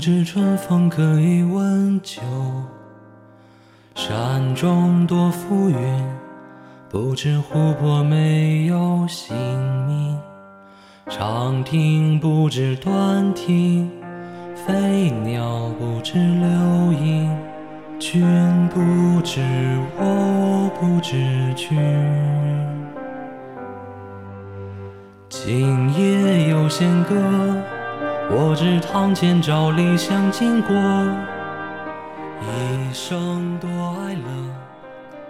[0.00, 2.22] 不知春风可以温酒。
[3.94, 5.76] 山中多浮云，
[6.88, 9.36] 不知湖泊没有姓
[9.86, 10.18] 名。
[11.10, 13.90] 长亭不知短亭，
[14.54, 16.48] 飞鸟不知流
[16.94, 17.36] 萤。
[17.98, 18.22] 君
[18.70, 18.80] 不
[19.20, 19.42] 知
[19.98, 21.12] 我不知
[21.54, 21.78] 君。
[25.28, 27.14] 今夜有弦歌，
[28.60, 30.76] 我知堂前照理想经过。
[32.42, 34.54] 一生多哀乐。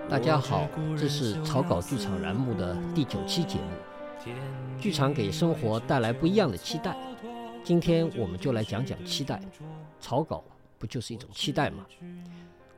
[0.08, 0.66] 大家好，
[0.98, 4.32] 这是草稿剧场栏目的第九期节目。
[4.80, 6.96] 剧场给生活带来不一样的期待，
[7.62, 9.40] 今天我们就来讲讲期待。
[10.00, 10.42] 草稿
[10.76, 11.86] 不就是一种期待吗？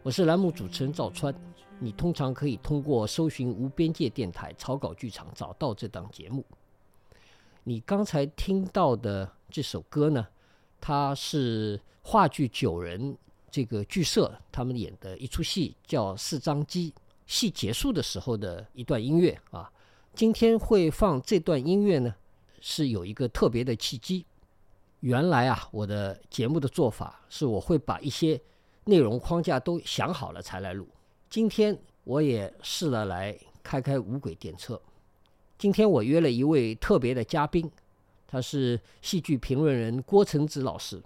[0.02, 1.34] 我是栏目主持人赵川，
[1.78, 6.44] 你通常可以通过搜寻无边界电台草稿剧场找到这档节目。
[7.64, 10.26] 你刚才听到的这首歌呢，
[10.82, 13.16] 它是话剧九人
[13.52, 16.90] 这个剧社他们演的一出戏，叫《四张机》。
[17.24, 19.70] 戏结束的时候的一段音乐啊。
[20.12, 22.12] 今天会放这段音乐呢，
[22.60, 24.26] 是有一个特别的契机。
[25.00, 28.38] 原来啊，我的节目的做法是我会把一些
[28.84, 30.88] 内容框架都想好了才来录。
[31.30, 34.78] 今天我也试了来开开无轨电车。
[35.56, 37.70] 今天我约了一位特别的嘉宾，
[38.32, 41.02] 他是戏剧评论人郭成子老师。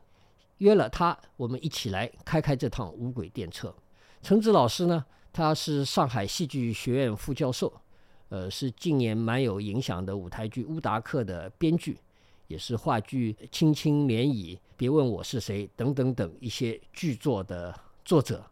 [0.58, 3.75] 约了他，我们一起来开开这趟无轨电车。
[4.22, 7.81] 成子老师呢，他是上海戏剧学院副教授，
[8.28, 11.98] 呃，是近年蛮有影响的舞台剧《乌达克》的编剧，
[12.47, 18.48] 也是话剧《轻轻涟漪》《别问我是谁》等等等一些剧作的作者，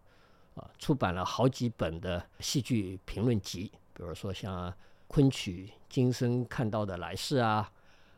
[0.56, 4.74] 啊，出版了好几本的戏剧评论集，比如说像。
[5.06, 7.70] 昆曲今生看到的来世啊，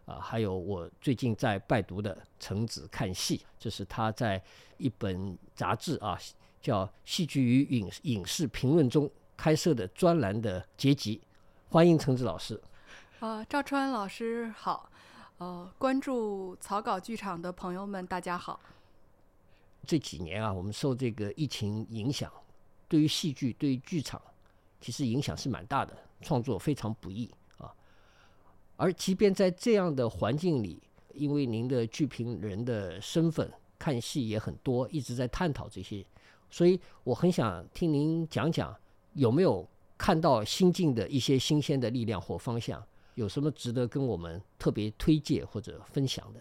[0.07, 4.43] 啊，还有我最近在拜读的《橙子看戏》，这是他在
[4.79, 6.19] 一本杂志啊，
[6.61, 11.21] 叫《戏剧与影影视评论》中开设的专栏的结集。
[11.69, 12.61] 欢迎橙子老师。
[13.21, 14.91] 啊，赵川老师好。
[15.39, 18.59] 呃，关注草稿剧场的朋友们，大家好。
[19.87, 22.33] 这几年啊，我们受这个疫情影响，
[22.89, 24.23] 对于戏剧、对于剧场，
[24.81, 25.95] 其实影响是蛮大的。
[26.23, 27.37] 创作非常不易啊，
[28.77, 30.83] 而即便在这样的环境里，
[31.15, 36.05] 因为您的剧评人的身份，看戏也很多，一直在探讨这些，
[36.51, 38.77] 所以我很想听您讲讲，
[39.15, 39.67] 有没有
[39.97, 46.41] 看到新进的一些新鲜的力量或方向，有什么值得跟我们特别推荐或者分享的？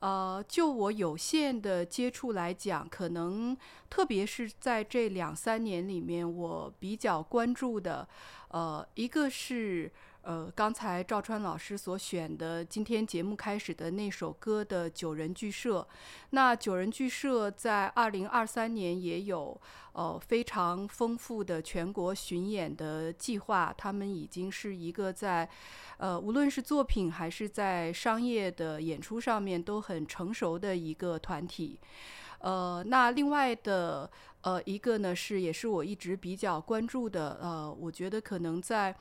[0.00, 3.56] 呃，就我有限的接触来讲，可能
[3.88, 8.06] 特别是在这两三年里面，我比较关注的，
[8.48, 9.90] 呃，一个是。
[10.26, 15.86] 呃，刚才赵川老师所选的今天节目开始的那首歌的九人剧社，
[16.30, 19.56] 那九人剧社在二零二三年也有
[19.92, 25.48] 呃非常丰富的全国巡演的计划，他们已经是一个在
[25.98, 31.78] 呃无论是作品还是在商业的演出上面都很成熟的一个团体。
[32.40, 34.10] 呃，那另外的
[34.40, 38.92] 呃一个呢是也是我一直比较关注的，呃，我觉得可能在。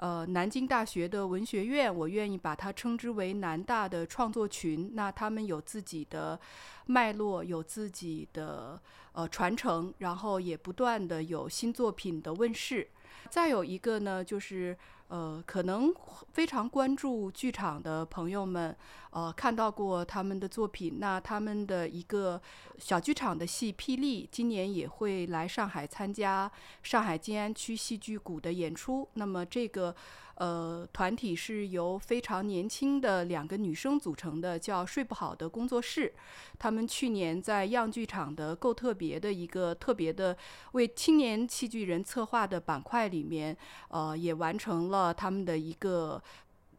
[0.00, 4.92] 呃，南京大学的文学院，我愿意把它称之为南大的创作群。
[4.94, 6.40] 那他们有自己的
[6.86, 8.80] 脉络，有自己的
[9.12, 12.88] 呃传承，然后也不断的有新作品的问世。
[13.28, 14.76] 再有一个呢，就是。
[15.10, 15.92] 呃，可能
[16.32, 18.74] 非常关注剧场的朋友们，
[19.10, 20.98] 呃，看到过他们的作品。
[20.98, 22.40] 那他们的一个
[22.78, 26.50] 小剧场的戏《霹雳》，今年也会来上海参加
[26.82, 29.08] 上海静安区戏剧谷的演出。
[29.14, 29.94] 那么这个。
[30.40, 36.10] 呃，团体是由非常年轻的两个女生组成的，叫“睡不好的工作室”。
[36.58, 40.34] 他们去年在样剧场的“够特别”的一个特别的
[40.72, 43.54] 为青年戏剧人策划的板块里面，
[43.88, 46.22] 呃，也完成了他们的一个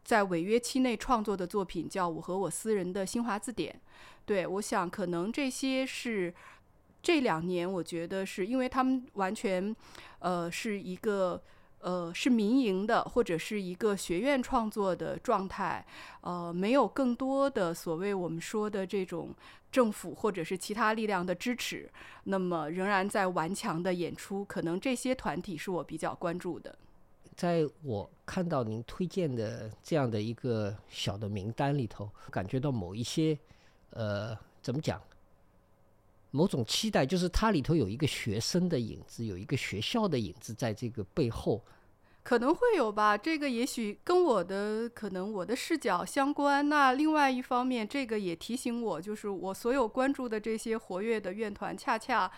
[0.02, 3.72] 在违约期内创作的作品，叫《我和我私人的新华字典》。
[4.26, 6.34] 对，我想可能这些是
[7.00, 9.72] 这两年，我觉得是因为他们完全，
[10.18, 11.40] 呃，是一个。
[11.82, 15.84] 呃，是民营的，或者是一个学院创作的状态，
[16.20, 19.34] 呃，没有更多的所谓我们说的这种
[19.70, 21.90] 政府或者是其他力量的支持，
[22.24, 26.78] 那么仍然在顽强的演出，可能这些团体是我比较关注的。
[27.34, 33.36] 在我看到您推荐的这样的一个小的名单里头，感觉到某一些，
[33.90, 35.00] 呃，怎么讲？
[36.32, 41.62] 某种期待，就是它里头有一个学生的影子，有一个学校的影子在这个背后。
[42.24, 46.68] 可能会有吧，这个也许跟我的可能我的视角相关。
[46.68, 52.30] 那另外一方面，这个也提醒我，就是我所有关注的这些活跃的院团，恰恰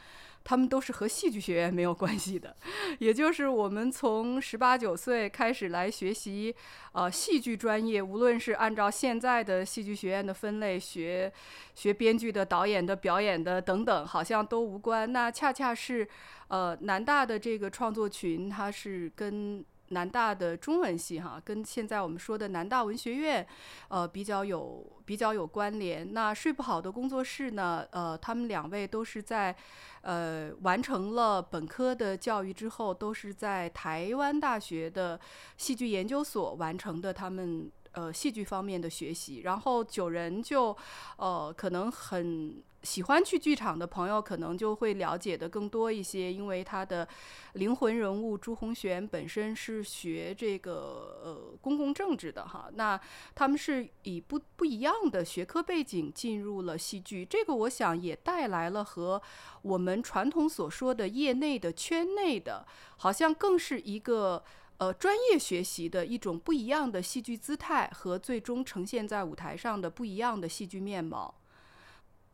[0.44, 2.54] 他们都是和戏剧学院没有关系的。
[3.00, 6.54] 也就是我们从十八九岁开始来学习，
[6.92, 11.32] 呃，戏剧专业，无论是按照现在的戏剧学院的分类学，
[11.74, 15.10] 学编剧的、导演的、表演的等等，好像都无关。
[15.10, 16.06] 那恰恰是，
[16.48, 23.46] 呃，南大的这个创作群，它是跟南大的中文系哈，跟现在我们说的南大文学院，
[23.88, 26.12] 呃，比较有比较有关联。
[26.12, 29.54] 那睡不好的工作室呢，呃，他们两位都是在，
[30.00, 35.20] 呃，完成了本科的教育之后，都是在台湾大学的
[35.56, 39.40] 戏剧研究所完成的他们呃戏剧方面的学习。
[39.40, 40.76] 然后九人就，
[41.18, 42.62] 呃，可能很。
[42.84, 47.08] 喜欢去剧场的朋友，可能就会了解的更多一些，因为他的
[47.54, 53.00] 灵魂人物朱红璇本身是学这个呃公共政治的哈，那
[53.34, 59.20] 他们是以不不一样的学科背景进入了戏剧，这个我想也带来了和
[59.62, 62.66] 我们传统所说的业内的圈内的，
[62.98, 64.44] 好像更是一个
[64.76, 71.34] 呃专业学习的一种不一样的戏剧姿态和最终呈现在舞台上的不一样的戏剧面貌。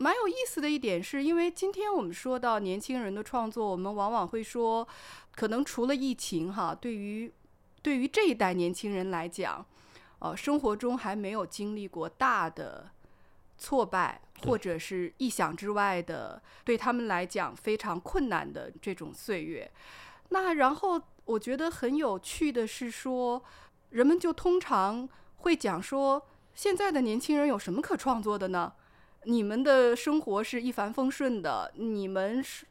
[0.03, 4.89] 蛮有意思的一点是，因为今天我们说到年轻人的创作，我们往往会说，
[5.33, 7.31] 可能除了疫情哈，对于
[7.83, 9.63] 对于这一代年轻人来讲，
[10.21, 12.89] 呃，生活中还没有经历过大的
[13.59, 19.71] 挫败，或者是意想之外的，对他们来讲非常困难的这种岁月。
[20.31, 23.45] 那然后我觉得很有趣的是说，
[23.91, 25.07] 人们就通常
[25.37, 28.73] 会讲说，现在的年轻人有什么可创作的呢？
[29.25, 32.65] 你们的生活是一帆风顺的，你们是，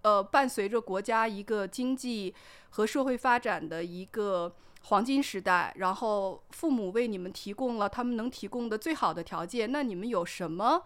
[0.00, 2.34] 呃，伴随着国家一个经济
[2.70, 4.54] 和社会发展的一个
[4.84, 10.82] 黄金时代，然后父母为你们提供了他们能提供的最好的条件，那你们有什么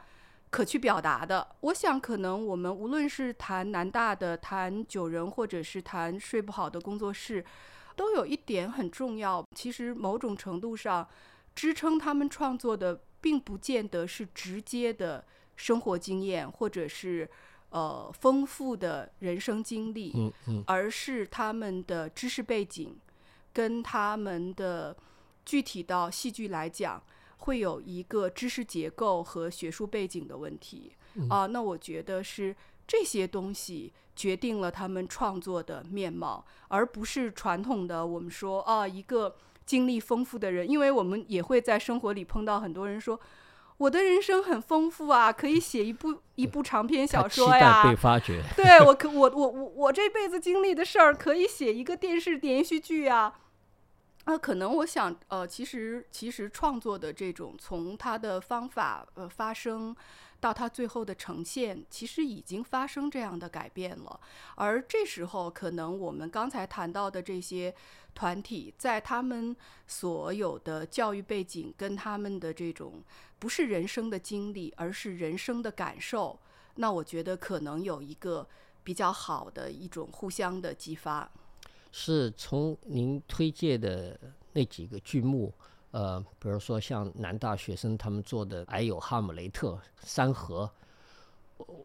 [0.51, 1.47] 可去表达的？
[1.61, 7.45] 我想，可能我们无论是谈南大的、谈九人，或者是谈睡不好的工作室，
[7.95, 9.47] 都有一点很重要。
[9.55, 11.09] 其实某种程度上，
[11.55, 13.01] 支撑他们创作的。
[13.25, 15.25] 并不见得是直接的
[15.57, 17.27] 生活经验，或者是
[17.71, 22.95] 呃丰富的人生经历，嗯嗯，而是他们的知识背景
[23.51, 24.95] 跟他们的
[25.43, 27.03] 具体到戏剧来讲，
[27.39, 30.93] 会有一个知识结构和学术背景的问题
[31.31, 31.47] 啊。
[31.47, 32.55] 那我觉得是
[32.87, 39.35] 这些东西决定了他们创作的面貌，而不是传统的我们说啊一个。
[39.67, 43.19] 经历丰富的人，因为我们也会在生活里碰到很多人说，
[43.79, 47.83] 我的人生很丰富啊， 可以写一部一部长篇小说呀。
[47.89, 48.43] 被发掘。
[48.57, 53.41] 对我可 我我我我这辈子经历的事儿，可以写一个电视连续剧啊。
[54.25, 59.95] 啊，可能我想，呃，其实其实创作的这种从他的方法呃发生。
[60.45, 64.21] 到它最后的呈现，其实已经发生这样的改变了。
[64.57, 67.75] 而这时候，可能我们刚才谈到的这些
[68.15, 73.03] 团体，在他们所有的教育背景跟他们的这种
[73.39, 76.39] 不是人生的经历，而是人生的感受，
[76.75, 78.47] 那我觉得可能有一个
[78.83, 81.27] 比较好的一种互相的激发。
[81.91, 84.21] 是从您推荐的
[84.53, 85.55] 那几个剧目。
[85.95, 89.69] 呃，比如说像南大学生他们做的《矮有哈姆雷特》
[90.03, 90.69] 《山河》，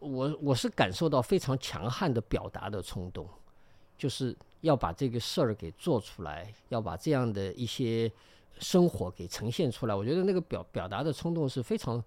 [0.00, 3.24] 我我是感受到非常强悍的表达的冲动，
[3.96, 8.10] 就是要把这个事儿给做出来，要把这样的一些
[8.58, 9.94] 生活给呈现出来。
[9.94, 12.02] 我觉得那个表表达的冲动是非常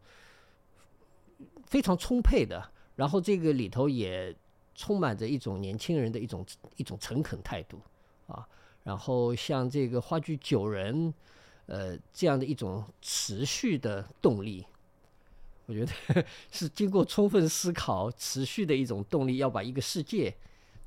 [1.68, 4.36] 非常充沛的，然后这个里头也
[4.76, 6.46] 充满着一种年轻人的一种
[6.76, 7.80] 一种诚恳态度
[8.28, 8.46] 啊。
[8.84, 11.14] 然后像这个话剧《九人》。
[11.66, 14.66] 呃，这样的一种持续的动力，
[15.66, 15.92] 我觉得
[16.52, 20.30] 是经过充分思考，持续的一种动力，要把一个世界，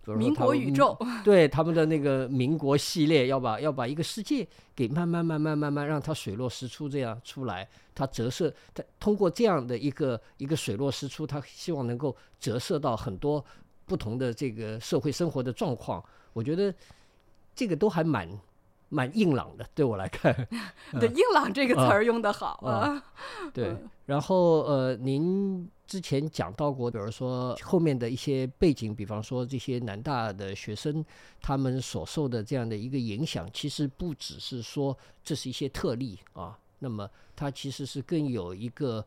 [0.04, 13.42] 比如民国宇宙，对他们的那个民国系列，要把要把一个世界给慢慢慢慢慢慢让它水落石出这样出来，它折射，它通过这样的一个一个水落石出，它希望能够折射到很多
[13.87, 16.04] 不同的这个社会生活的状况，
[16.35, 16.73] 我觉得
[17.54, 18.28] 这个都还蛮。
[18.88, 20.33] 蛮硬朗的，对我来看。
[21.00, 23.02] 对“硬朗”这个词儿用的好啊。
[23.52, 23.76] 对，
[24.07, 31.05] 然后呃，您之前讲到过，比如说后面的一些背景，比方说这些南大的学生
[31.40, 39.05] 他们所受的这样的一个影响，其实不只是说这是一些特例啊，那么它其实是更有一个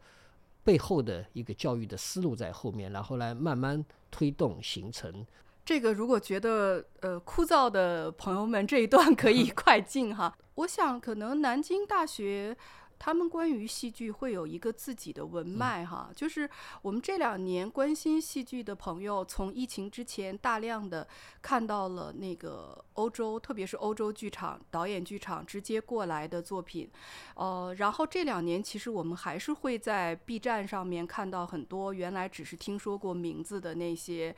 [0.64, 5.26] 背后的一个教育的思路在后面，然后来慢慢推动形成。
[5.70, 10.36] 这个如果觉得呃枯燥的朋友们，这一段可以 快进哈。
[10.56, 12.58] 我想可能南京大学。
[13.00, 16.48] 他们关于戏剧会有一个自己的文脉哈，就是
[16.82, 21.08] 我们这两年关心戏剧的朋友，从疫情之前大量的
[21.42, 26.92] 看到了那个欧洲，特别是欧洲剧场导演剧场直接过来的作品，
[27.36, 34.36] 呃，然后这两年其实我们还是会在 B 站上面看到很多原来只是听说过名字的那些。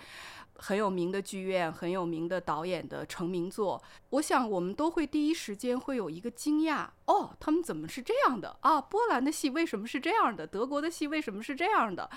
[0.55, 8.79] 很有名的剧院，很有名的导演的成名作，我想我们都会第一时间会有一个惊讶哦，他们怎么是这样的啊？
[8.81, 10.45] 波兰的戏为什么是这样的？
[10.45, 12.09] 德国的戏为什么是这样的？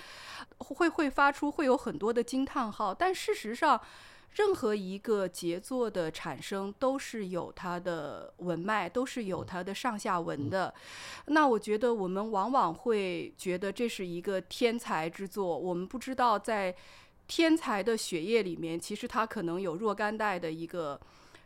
[0.59, 2.93] 会会发出会有很多的惊叹号。
[2.93, 3.81] 但事实上，
[4.33, 10.75] 任何一个杰作的产生都是有它的文脉，都是有它的上下文的。
[11.27, 16.75] 那我觉得我们往往会觉得这是一个天才之作，我们不知道在。
[17.27, 21.01] 天才的血液里面，其实他可能有若干代的一个。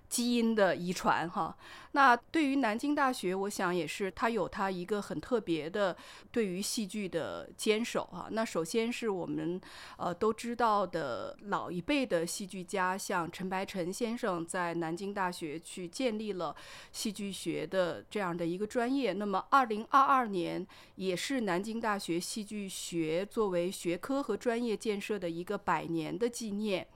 [0.08, 1.54] 基因的遗传，哈，
[1.92, 5.94] 那对于南京大学，我想也是它有它一个很特别的
[6.32, 8.26] 对于戏剧的坚守哈。
[8.30, 9.60] 那首先是我们
[9.98, 16.56] 呃都知道的老一辈的戏剧家，像陈白尘先生在南京大学去建立了
[16.90, 19.12] 戏剧学的这样的一个专业。
[19.12, 26.88] 那么，二零二二年也是南京大学戏剧学作为学科和专业建设的一个百年的纪念。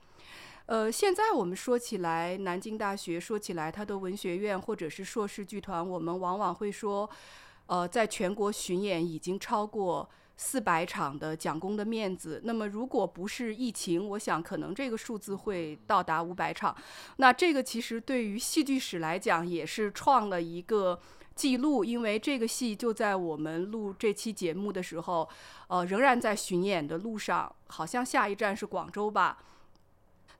[0.65, 7.09] 呃，现在我们说起来，南京大学说起来，它的文学院或者是硕士剧团，我们往往会说，
[7.65, 12.41] 呃，在全国巡演已经超过四百场的蒋公的面子。
[12.45, 16.73] 那么，如果不是疫情，我想可能这个数字会到达五百场。
[17.17, 20.97] 那这个其实对于戏剧史来讲，也是创了一个
[21.35, 25.27] 记录，因为这个戏就在我们录这期节目的时候，
[25.67, 29.39] 呃，仍然在巡演的路上，好像下一站是广州吧。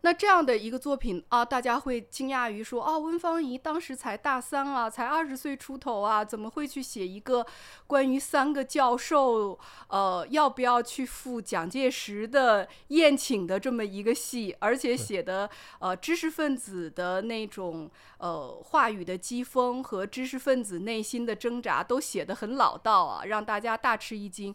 [0.06, 7.46] 那这样的一个作品啊，大家会惊讶于说，哦，温芳仪当时才大三啊，才二十岁出头啊，怎么会去写一个
[7.88, 9.58] 关于三个教授，
[9.88, 24.54] 呃，要不要去赴蒋介石的宴请的这么一个戏，而且写的呃知识分子的那种呃话语的讥讽和知识分子内心的挣扎都写得很老道啊，让大家大吃一惊。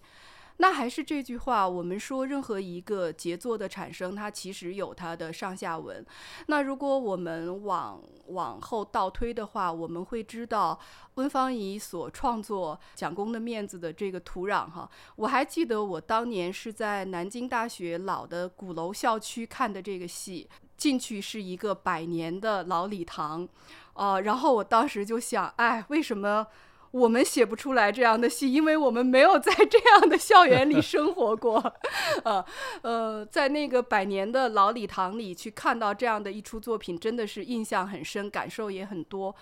[0.61, 6.05] 那还是这句话，我们说任何一个杰作的产生，它其实有它的上下文。
[6.47, 10.79] 那如果我们往往后倒推的话，我们会知道
[11.15, 14.91] 温芳仪所创作《蒋公的面子》的这个土壤哈。
[15.15, 23.49] 我还记得我当年是在南京大学老的鼓楼校区看的这个戏，进去是一个百年的老礼堂，
[23.93, 26.49] 啊，然后我当时就想，哎，为什么？
[26.91, 31.75] 我们写不出来这样的戏，因为我们没有在这样的校园里生活过，
[32.25, 32.45] 呃
[32.83, 39.35] 呃，在那个百年的老礼堂里去看到这样的一出作品，真的是印象很深，感受也很多。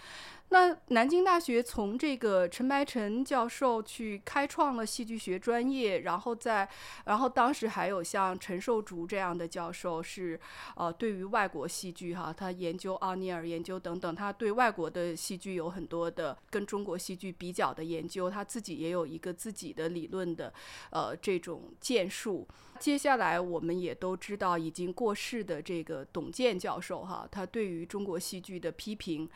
[0.48, 6.68] 那南京大学从这个陈白尘教授去开创了戏剧学专业，然后在，
[7.04, 10.38] 然后当时还有像陈寿竹这样的教授，是
[10.76, 20.54] 呃对于外国戏剧哈，他研究奥尼尔研究等等，他对外国的戏剧有很多的跟中国戏剧比较的研究，他自己也有一个自己的理论的
[20.90, 22.46] 呃这种建树。
[22.78, 29.28] 接下来我们也都知道已经过世的这个董健教授哈，他对于中国戏剧的批评。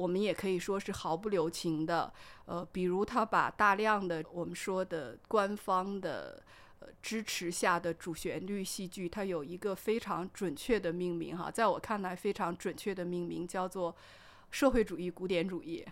[0.00, 2.10] 我们也可以说是毫不留情的，
[2.46, 6.42] 呃，比如他把大量的我们说的官方的
[6.78, 13.94] 呃支持下的主旋律戏剧，它有一个非常准确的命名哈，在我看来非常准确的命名叫做
[14.50, 15.84] 社会主义古典主义，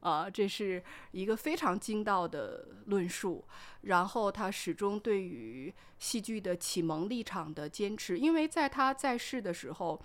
[0.00, 3.42] 啊，这是一个非常精到的论述。
[3.80, 9.98] 然后他始终对于戏剧的启蒙立场的坚持，因为在他在世的时候。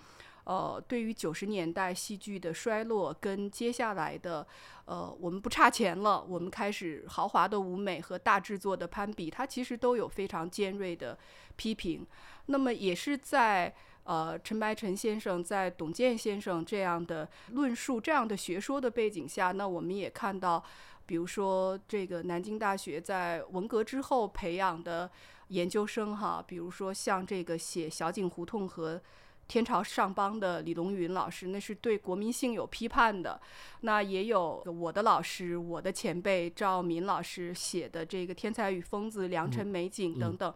[0.44, 4.46] 呃，对于九十年代戏剧的衰落，跟接下来的，
[4.84, 11.18] 呃，我们不差钱了，我们开始豪华的舞美和大制作的攀比，它其实都有非常尖锐的
[11.56, 12.06] 批评。
[12.44, 20.62] 那么也是在呃陈白尘先生、在董健先生这样的论述、这样的学说的背景下，那我们也看到，
[21.06, 25.10] 比如说这个南京大学在文革之后培养的
[25.48, 29.00] 研究生哈，比如说像这个写小井胡同和。
[29.46, 33.40] 天朝上邦的李龙云老师，那是对国民性有批判的。
[33.80, 40.52] 那也有我的老师，我的前辈赵敏老师写的这个《天才与疯子》《良辰美景》等等。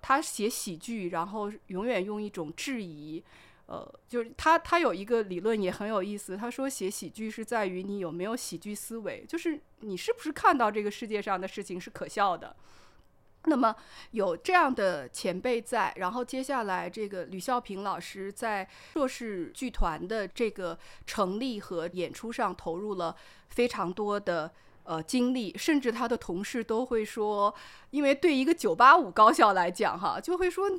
[0.00, 3.22] 他写喜剧，然后永远用一种质疑。
[3.66, 6.36] 呃，就是他他有一个理论也很有意思。
[6.36, 12.56] 他说写喜剧是在于你有没有喜剧思维，就是你是不是看到这个世界上的事情是可笑的。
[13.44, 13.74] 那么
[14.10, 23.16] 有这样的前辈在，然后接下来这个吕孝平老师在硕士剧团的这个成立和演出上投入了
[23.48, 24.52] 非常多的
[24.82, 27.54] 呃精力，甚至他的同事都会说，
[27.90, 30.70] 因为对一个九八五高校来讲，哈，就会说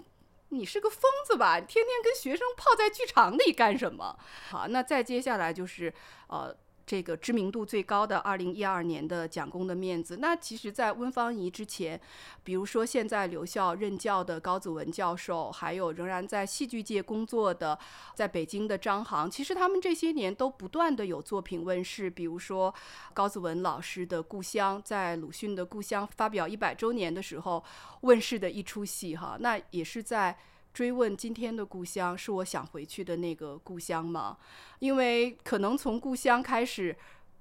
[0.50, 4.16] 你是个疯子吧，天天跟学生泡在剧场里干什么？
[4.50, 5.92] 好，那再接下来就是
[6.28, 6.56] 呃。
[6.89, 12.01] 这个知名度最高的二零一二年的蒋公的面子，那其实，在温芳仪之前，
[12.43, 17.77] 比如说现在留校任教的高子文教授，还有仍然在戏剧界工作的
[18.15, 22.10] 在北京的张航，其实他们这些年都不断的有作品问世。
[22.10, 22.74] 比如说
[23.13, 27.63] 高子文老师的故乡，在鲁迅的故乡发表一百周年的时候
[28.01, 30.36] 问世的一出戏，哈，那也是在。
[30.73, 34.38] 追问今天的故乡是我想回去的那个故乡吗？
[34.79, 36.95] 因为可能从故乡开始，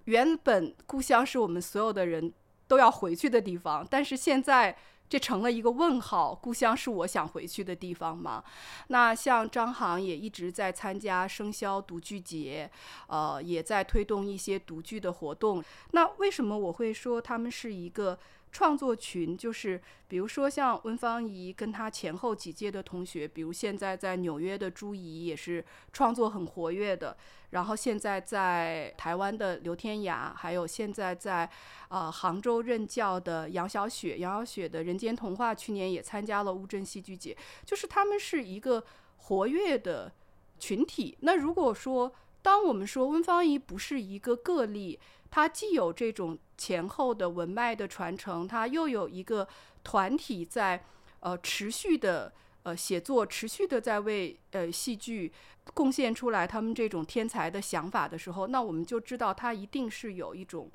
[0.06, 2.32] 原本故乡是我们所有的人
[2.66, 4.76] 都要回去的地方，但是现在
[5.08, 8.42] 这成了一个问号：故乡是我想回去的地方吗？
[8.88, 12.68] 那像张航也一直在参加生肖读剧节，
[13.06, 15.62] 呃，也在推动一些读剧的活动。
[15.92, 18.18] 那为什么我会说他们是一个？
[18.50, 27.16] 创作群就是，比如说像温芳怡跟她前后几届的同学，比如现在在纽约的朱怡也是创作很活跃的，
[27.50, 31.48] 然后现在在台湾的刘天涯，还有现在在
[31.88, 38.82] 呃杭州任教的杨小雪，杨小雪的人间童话去年也参加了乌镇戏剧节，就是他们是一个
[39.16, 40.12] 活跃的
[40.58, 41.16] 群体。
[41.20, 44.98] 那如果说当我们说温芳怡不是一个个例，
[45.30, 49.46] 它既有这种前后的文脉的传承，它又有一个
[49.84, 50.84] 团体在
[51.20, 55.32] 呃持续的呃写作，持续的在为呃戏剧
[55.74, 60.70] 贡献出来他们这种天才的想法的时候，那我们就知道它一定是有一种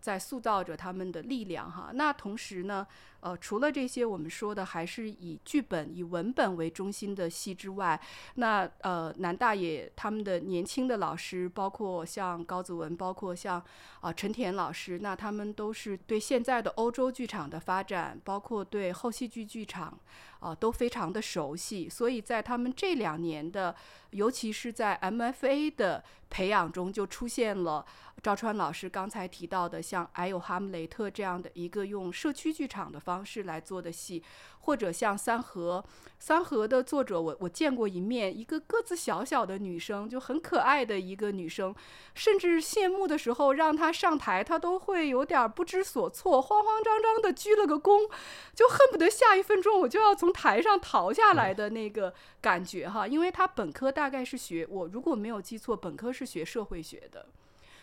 [0.00, 1.90] 在塑造着他们的力量哈。
[1.92, 2.86] 那同时呢？
[3.22, 8.00] 呃，除了这些，我们说的还是以剧本、以文本为中心的戏之外，
[8.36, 13.62] 那呃，南大爷他们的年轻的老师，包括像高子文，包括像
[14.00, 19.98] 啊陈田老师，那他们都是对现在的欧洲剧场的发展，包括对后戏剧剧场
[20.38, 21.90] 啊，都非常的熟悉。
[21.90, 23.76] 所以在他们这两年的，
[24.12, 27.84] 尤其是在 MFA 的培养中，就出现了
[28.20, 33.24] 赵川老师刚才提到的，像《矮有哈姆雷特》这样的一个用社区剧场的方。
[33.24, 34.22] 式来做的戏，
[34.60, 35.84] 或者像三河，
[36.18, 41.72] 三河的作者，我我见过一面，一个个子小小的女生，就很可爱的一个女生，
[42.14, 48.10] 甚至谢幕的时候让她上台，她都会有点不知所措，慌慌张张的鞠了个躬，
[48.54, 57.26] 就恨不得下一分钟我就要从台上逃下来的那个感觉哈，因为她本科大概是学，我如果没有记错，本科是学社会学的，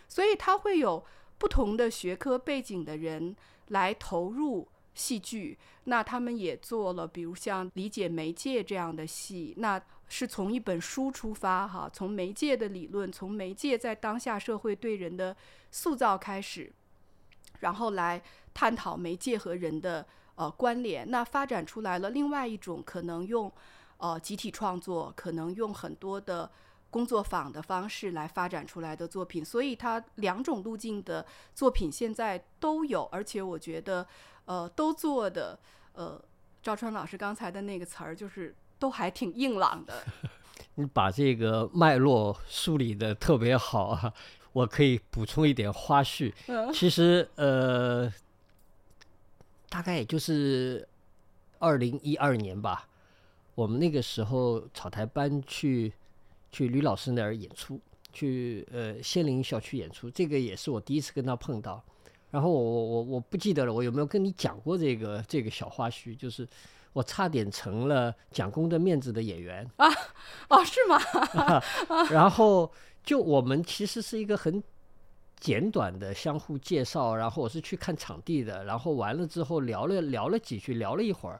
[0.07, 1.05] 所以她会有
[1.37, 3.35] 不同的学科背景的人
[3.67, 4.67] 来投入。
[4.97, 15.37] 戏剧，那他们也做了，比如像理解媒介这样的戏，那是从一本书出发，哈，从媒介的理论，从媒介在当下社会对人的
[15.69, 16.73] 塑造开始，
[17.59, 18.19] 然后来
[18.55, 23.51] 探讨媒介和人的呃关联，那发展出来了另外一种可能用
[23.97, 26.49] 呃集体创作，可能用很多的
[26.89, 34.07] 工作坊的方式来发展出来的作品，所以它两种路径的作品现在都有，而且我觉得。
[34.47, 35.59] 呃，都做的，
[35.91, 36.17] 呃，
[36.63, 40.01] 赵川老师刚才的那个词儿，就是都还挺硬朗的。
[40.75, 44.13] 你把这个脉络梳理的特别好啊！
[44.53, 46.33] 我可以补充一点花絮。
[46.73, 48.09] 其实，呃，
[49.67, 50.87] 大概也就是
[51.59, 52.87] 二零一二年吧，
[53.53, 55.91] 我们那个时候草台班去
[56.57, 57.79] 去吕老师那儿演出，
[58.11, 61.83] 去呃仙林小区演出，这个也是我第一次跟他碰到。
[62.31, 66.17] 然后我我我我不记得了，我有没有跟你讲过这个这个小花絮？
[66.17, 66.47] 就是
[66.93, 69.87] 我差点成了蒋公的面子的演员啊！
[70.49, 70.97] 哦，是吗？
[72.09, 72.71] 然后
[73.03, 74.63] 就我们其实是一个很
[75.39, 81.39] 简短的相互介绍，然后我是去看场地的，然后完了之后聊了聊了几句，聊了一会儿，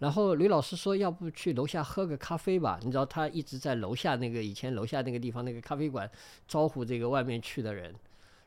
[0.00, 2.80] 然后吕老师说要不去楼下喝个咖啡吧？
[2.82, 6.10] 你知道他一直在楼下那个以前楼下那个地方那个咖啡馆
[6.48, 7.94] 招呼这个外面去的人。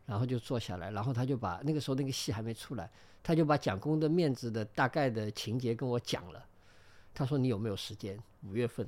[0.05, 2.91] 然后就坐下来，然后他就把那个时候那个戏还没出来，
[3.23, 6.45] 他就把蒋公的面子的大概的情节跟我讲了。
[7.13, 8.85] 他说：“你有没有时间五月份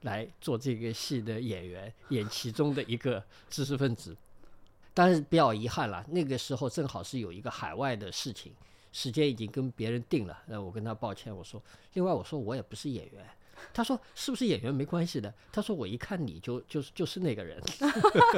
[0.00, 4.16] 来做这个戏的演员，演其中的一个知识分子？”
[4.94, 8.50] 但是比较遗憾了，那个时候正好是有一个海外的事情，
[8.96, 10.42] 时间已经跟别人定了。
[10.46, 13.22] 那我跟他抱歉，我说：“另外我说我也不是演员。”
[13.74, 17.62] 他说：“是不是演员没关系的？”他说：“我一看你就就是就是那个人。”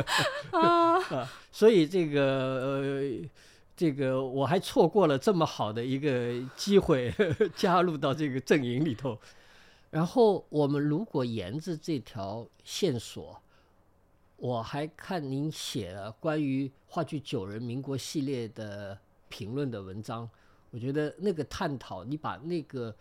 [0.50, 3.28] 啊，所以这个呃，
[3.76, 7.14] 这个我还错过了这么好的一个机会
[7.54, 9.16] 加入到这个阵营里头。
[9.90, 13.40] 然后我们如果沿着这条线索，
[14.36, 20.28] 我还看您写了关于话剧《九人民国》系列的评论的文章，
[20.70, 22.94] 我觉得那个探讨，你把那个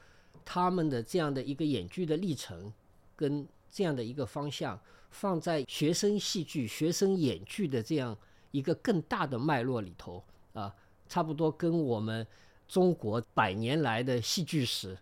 [0.46, 2.72] 他们的这样的一个演剧的历程，
[3.16, 4.80] 跟这样的一个方向，
[5.12, 8.18] 放在学生戏剧、学生演剧的这样
[8.52, 10.74] 一个更大的脉络里头啊，
[11.10, 12.26] 差不多跟我们
[12.68, 14.98] 中国百年来的戏剧史。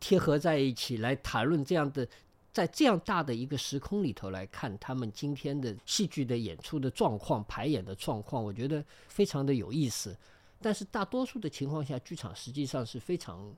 [0.00, 2.06] 贴合在一起来谈论这样的，
[2.52, 10.16] 在这样大的一个时空里头来看他们今天的戏剧的演出的状况、排演的状况，我觉得非常的有意思。
[10.60, 13.54] 但是大多数的情况下，剧场实际上是非常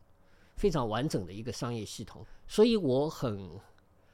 [0.57, 2.25] 非常完整的一个商业系统。
[2.47, 3.59] 所以我很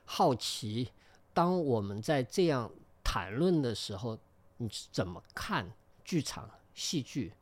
[0.05, 0.91] 好奇，
[1.35, 2.71] 当我们在这样
[3.03, 4.19] 谈论的时候，
[4.59, 5.71] 你怎么看
[6.05, 7.33] 剧场戏剧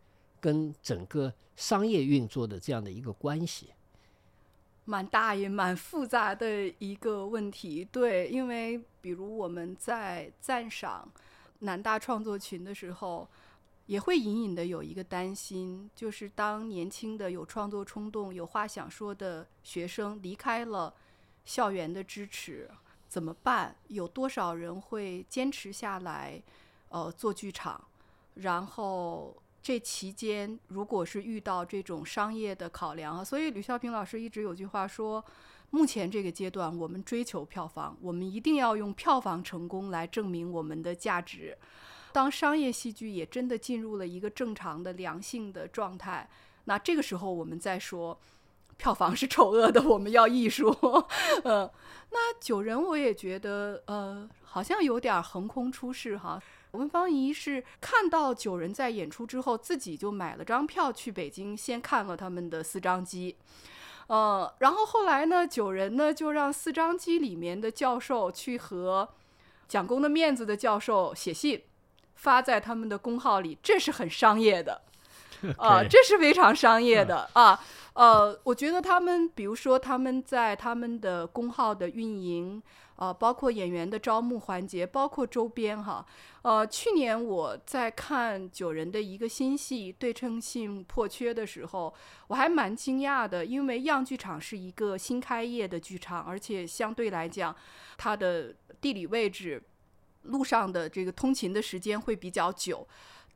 [0.41, 3.73] 跟整个商业运作的这样的一个关系？
[4.87, 11.11] 蛮大也蛮复杂的一个问题，对，因为比如我们在赞赏
[11.61, 13.27] 南大创作群的时候，
[13.87, 20.95] 也会隐隐的有一个担心，就是当年轻的有创作冲动、有话想说的学生离开了
[21.45, 22.71] 校园的支持，
[23.09, 23.77] 怎么办？
[23.89, 26.43] 有多少人会坚持下来，
[26.89, 27.83] 呃，做剧场，
[28.35, 29.37] 然后？
[29.67, 35.25] 这期间，如果是遇到这种商业的考量啊，所以吕孝平老师一直有句话说：
[35.71, 41.57] 目前这个阶段，我们追求票房，我们一定要用票房成功来证明我们的价值。
[42.15, 46.31] 当商业戏剧也真的进入了一个正常的良性的状态，
[46.67, 48.17] 那这个时候我们再说
[48.77, 50.71] 票房是丑恶的，我们要艺术。
[51.43, 51.69] 嗯，
[52.13, 56.41] 那九人我也觉得，呃，好像有点横空出世哈。
[56.71, 63.37] 温芳怡是看到九人在演出之后，自己就买了张票去北京，先看了他们的四张机，
[64.07, 69.09] 呃，然后后来呢，九人呢就让四张机里面的教授去和
[69.67, 71.63] 讲公的面子的教授写信，
[72.15, 74.83] 发在他们的公号里，这是很商业的，
[75.59, 77.61] 啊，这是非常商业的啊，
[77.95, 82.63] 呃，我觉得他们，比如说他们在他们的公号的运营。
[82.97, 86.07] 啊，包括演员的招募环节，包括周边哈。
[86.43, 91.93] 呃，去年我在看九人的一个新戏《对称性破缺》的时候，
[92.29, 97.53] 我还蛮惊讶的，因为样剧场是一个新开业的剧场，而且相对来讲，
[97.99, 99.61] 它的地理位置、
[100.25, 102.87] 路上的这个通勤的时间会比较久。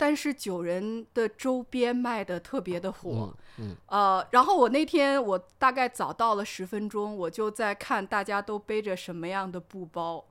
[0.01, 10.25] 但是九人的周边卖的特别的火，嗯，呃，然后我那天我大概早到了十分钟，我就在看大家都背着什么样的布包，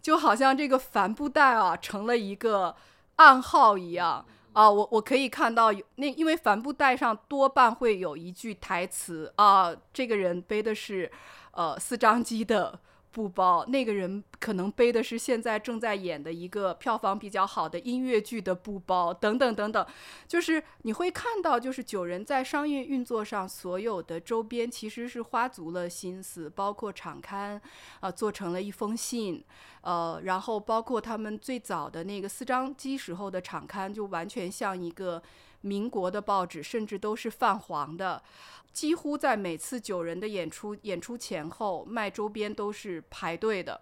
[0.00, 2.76] 就好像这个帆布袋啊成了一个
[3.16, 11.10] 暗号一样啊，我我可以看到有那因为帆布袋上多半会有一句台词啊，这个人背的是
[11.50, 12.78] 呃四张机的。
[13.14, 19.86] 布包，那个人可能背的是现在正在演的一个票房比较好的音乐剧的布包，等等等等，
[20.26, 27.62] 就是你会看到，就是九人在商业运作上所有的周边其实是花足了心思，包括场刊
[28.00, 29.44] 啊，做成了一封信，
[29.82, 35.22] 呃，然后包括他们最早的那个四张机时候的场刊，就完全像一个
[35.64, 38.22] 民国的报纸，甚至都是泛黄的。
[38.70, 43.80] 几乎在每次九人的演出演出前后卖周边都是排队的，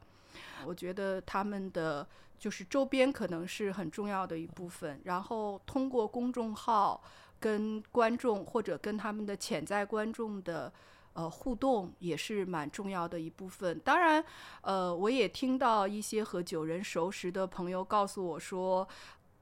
[0.64, 2.06] 我觉得他们的
[2.38, 5.00] 就是周边可能是很重要的一部分。
[5.04, 7.02] 然后通过公众号
[7.40, 10.70] 跟观众或者跟他们的潜在观众的
[11.14, 13.80] 呃互动也是蛮重要的一部分。
[13.80, 14.22] 当然，
[14.60, 18.86] 呃，我也听到一些和九人熟识的朋友告诉我说。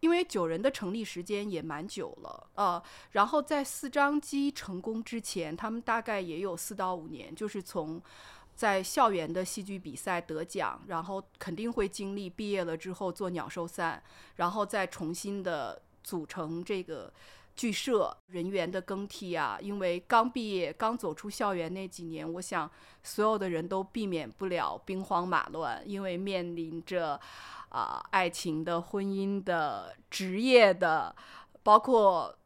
[0.00, 8.00] 因为九人的成立时间也蛮久了，呃，然后在四张机成功之前，他们大概也有四到五年，就是从
[8.54, 14.02] 在校园的戏剧比赛得奖，然后肯定会经历毕业了之后做鸟兽散，
[14.36, 17.12] 然后再重新的组成这个
[17.54, 19.58] 剧社，人员的更替啊。
[19.60, 22.70] 因为刚毕业、刚走出校园那几年，我想
[23.02, 27.20] 所有的人都避免不了兵荒马乱，因为面临着。
[27.70, 31.14] 啊，爱情的、婚姻的、职业的，
[31.62, 32.36] 包括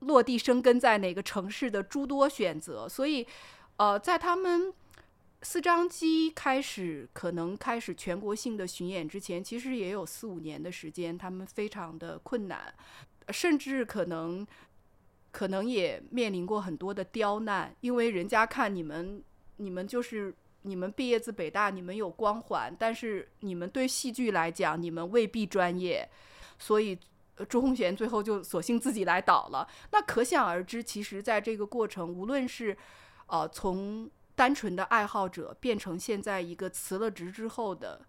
[0.00, 3.26] 落地生根在哪个城市的诸多选择，所以，
[3.76, 4.74] 呃，在他们
[5.42, 12.74] 四张机开始可能开始全国性的巡演之前，其实也有四五年的时间，他们非常的困难，
[13.30, 14.46] 甚至可能
[15.30, 19.22] 可能也面临过很多的刁难，因为人家看你们，
[19.58, 20.34] 你们就是。
[20.66, 26.08] 你们毕业自北大，你们有光环，但是你们对戏剧来讲，你们未必专业，
[26.58, 26.98] 所以
[27.48, 29.68] 朱红贤最后就索性自己来导了。
[29.92, 32.76] 那可想而知，其实在这个过程，无论是
[33.26, 38.00] 呃从单纯的爱好者变成现在一个辞了职之后的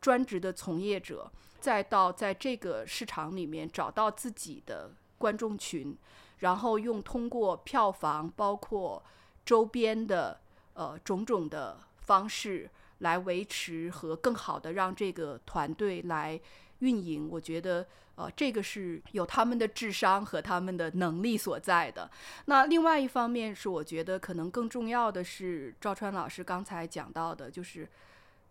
[0.00, 1.30] 专职的从业者，
[1.60, 5.98] 再到在这个市场里面找到自己的观众群，
[6.38, 9.02] 然后用通过票房包括
[9.44, 10.40] 周边的
[10.74, 16.40] 呃种种的方式来维持和更好的让这个团队来
[16.78, 22.10] 运营，我觉得呃这个是有他们的智商和他们的能力所在的。
[22.46, 27.86] 那另外一方面是，我觉得可能更重要的是赵川老师刚才讲到的，就是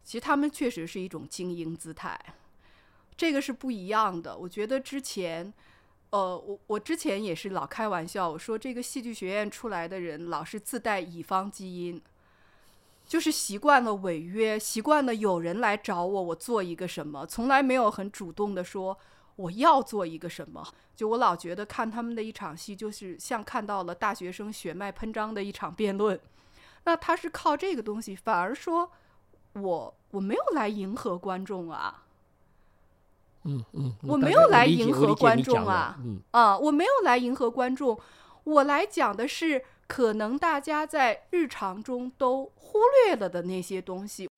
[0.03, 2.17] 其实他们确实是一种精英姿态，
[3.17, 4.37] 这个是不一样的。
[4.37, 5.51] 我觉得之前。
[6.09, 12.01] 呃，我我之前也是老开玩笑，我说这个戏剧学院出来的人老是自带乙方基因，
[13.07, 18.97] 就是习惯了违约，习惯了有人来找我，我做一个什么，从来没有很主动的说
[19.37, 20.67] 我要做一个什么。
[20.95, 26.19] 就我老觉得看他们的一场戏，就是像看到了大学生血脉喷张的一场辩论。
[26.83, 28.91] 那他是靠这个东西，反而说
[29.53, 32.03] 我我没有来迎合观众啊。
[33.43, 35.97] 嗯嗯，我没有来迎合观众啊，
[36.31, 37.97] 啊，我没有来迎合观众，
[38.43, 44.29] 我来讲的是可能大家在日常中都忽略了的那些东西，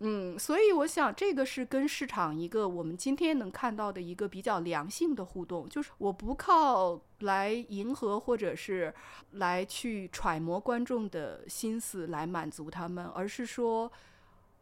[0.00, 8.92] 嗯，所以我想这个是跟市场一个我们今天能看到的一个比较良性的互动，就是我不靠来迎合或者是
[9.32, 13.90] 来去揣摩观众的心思来满足他们，而是说。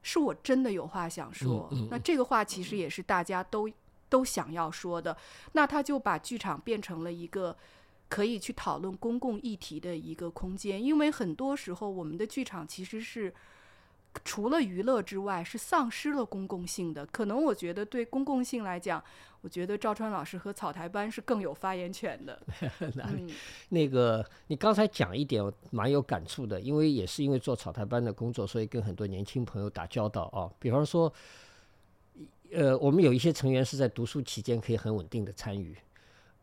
[0.08, 3.68] 是我真的有话想说，那这个话其实也是大家都
[4.08, 5.16] 都想要说的。
[5.50, 7.56] 那他就把剧场变成了一个
[8.08, 13.32] 可以去讨论公共议题的一个空间，因为很多时候我们的剧场其实是。
[14.24, 17.04] 除了娱乐之外，是丧失了公共性的。
[17.04, 19.04] 可能我觉得对公共性来讲，
[19.42, 22.40] 我觉得赵川老师和草台班是更有发言权的。
[22.96, 23.30] 哪里？
[23.68, 30.48] 那个你刚才讲一点，我蛮有感触的，因为也是因为做草台班的工作，所以跟很多年轻朋友打交道啊。
[30.58, 31.12] 比方说，
[32.52, 35.76] 呃，我们有一些成员是在读书期间可以很稳定的参与，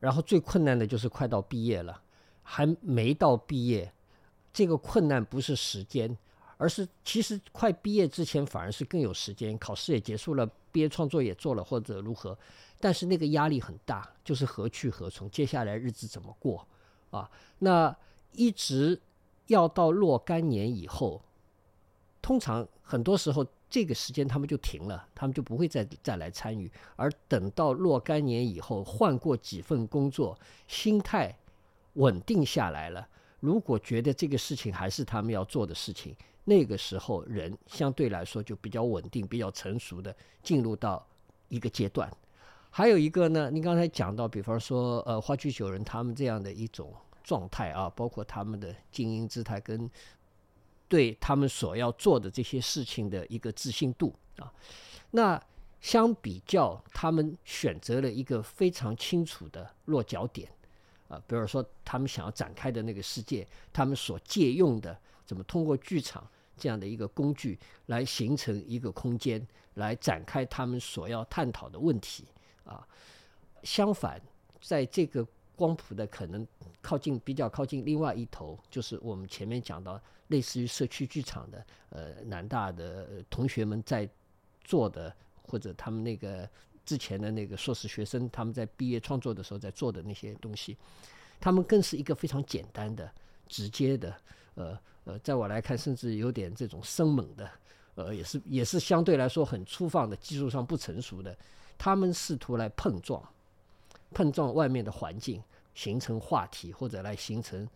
[0.03, 2.01] 然后最困难的就是快到毕业了，
[2.41, 3.89] 还没到毕业，
[4.51, 6.17] 这个困难不是时间。
[6.57, 12.37] 而是其实快毕业之前反而是更有时间，考试也结束了，毕业创作也做了或者如何，
[12.81, 16.67] 但是那个压力很大，就是何去何从，接下来日子怎么过
[17.11, 17.29] 啊？
[17.59, 17.95] 那
[18.33, 18.99] 一直
[19.47, 21.21] 要到若干年以后，
[22.21, 31.35] 通常很多时候这个时间他们就停了，他们就不会再再来参与，而等到若干年以后，换过几份工作，心态
[31.93, 33.07] 稳定下来了，
[33.39, 36.15] 如果觉得这个事情还是他们要做的事情。
[36.43, 41.03] 那个时候，人相对来说就比较稳定、比较成熟的进入到
[41.47, 42.07] 一个阶段。
[42.69, 49.89] 还有一个呢，您刚才讲到，比方说，呃，花居九人他们这样的一种状态啊，包括他们的经营姿态跟
[50.87, 54.51] 对他们所要做的这些事情的一个自信度啊，
[55.11, 55.41] 那
[55.81, 60.49] 相比较，他们选择了一个非常清楚的落脚点
[61.07, 64.97] 啊，比如说他们想要展开的那个世界，他们所借用的。
[65.25, 72.25] 怎么通过剧场这样的一个工具来形成一个空间，来展开他们所要探讨的问题
[72.65, 72.85] 啊？
[73.63, 74.21] 相反，
[74.61, 76.45] 在这个光谱的可能
[76.81, 79.99] 靠近比较靠近另外一头，就是我们前面讲到
[80.33, 84.09] 类似于社区剧场的呃南大的同学们在
[84.63, 86.49] 做的，或者他们那个
[86.83, 90.75] 之前的那个硕士学生他们在毕业创作的时候在做的那些东西，
[91.39, 93.11] 他们更是一个非常简单的、
[93.47, 94.15] 直接的
[94.55, 94.79] 呃。
[95.05, 97.51] 呃，在我来看，甚至有点这种生猛的，
[97.95, 101.37] 呃，也是也是相对来说很粗放的，技术上不成熟的，
[101.77, 103.21] 他们试图来碰撞，
[104.13, 105.43] 碰撞外面的环境，
[105.75, 107.67] 形成话题或者来形成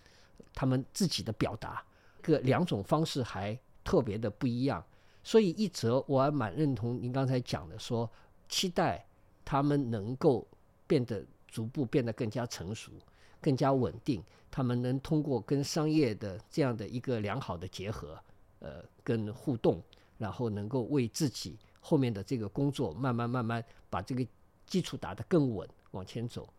[0.53, 1.83] 他们自己的表达，
[2.27, 4.83] 各两种方式还特别的不一样。
[5.23, 8.09] 所以一则我还蛮认同您刚才讲的，说
[8.49, 9.05] 期待
[9.45, 10.45] 他们能够
[10.85, 12.91] 变得逐步变得更加成熟。
[13.39, 18.17] 更加稳定，他们能通过跟商业的这样的一个良好的结合，
[18.59, 19.79] 呃，跟互动，
[20.17, 24.25] 然后能够为自己后面的这个工作慢慢慢慢把这个
[24.65, 26.49] 基础打得更稳，往前走。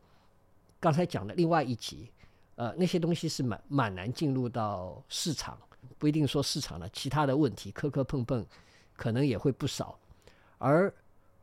[0.78, 2.08] 刚才讲的另外一集，
[2.58, 5.56] 呃，那些东西是蛮蛮难进入到市场，
[5.96, 8.44] 不一定说市场的其他的问题磕磕碰碰，
[8.96, 9.96] 可能也会不少。
[10.58, 10.92] 而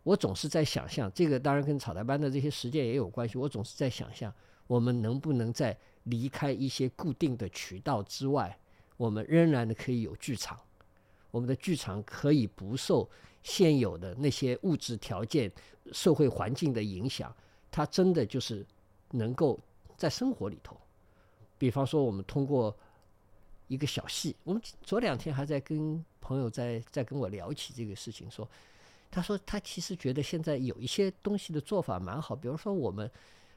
[0.04, 3.38] 我总是在想象，这个当然跟草台班的这些实践也有关系。
[3.38, 4.32] 我总是在想象。
[4.68, 8.58] 我们能不能在离开一些固定的渠道之外，
[8.98, 10.60] 我们仍然的可以有剧场？
[11.32, 13.08] 我们的剧场可以不受
[13.42, 15.50] 现有的那些物质条件、
[15.94, 17.34] 社会环境的影响，
[17.72, 18.66] 它真的就是
[19.12, 19.58] 能够
[19.96, 20.76] 在生活里头，
[21.58, 22.76] 比方说我们通过
[23.68, 28.48] 一个小戏，我们昨两天还在跟朋友在在跟我聊起这个事情，说
[29.10, 33.10] 他说他其实觉得现在有一些东西的做法蛮好，比如说我们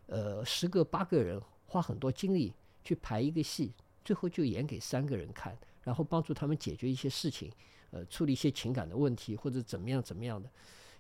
[0.07, 2.53] 呃十个八个人花很多精力
[2.85, 3.73] 去排一个戏，
[4.05, 7.51] 最后就演给三个人看，然后帮助他们解决一些事情，
[7.91, 10.49] 呃，处理一些情感的问题或者怎么样怎么样的，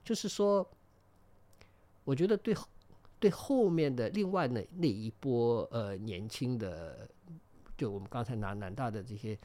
[0.04, 0.68] 就是说，
[2.04, 2.54] 我觉得对
[3.20, 7.08] 对后面的另外那那一波呃年轻的，
[7.76, 9.36] 就我们刚才拿南大的这些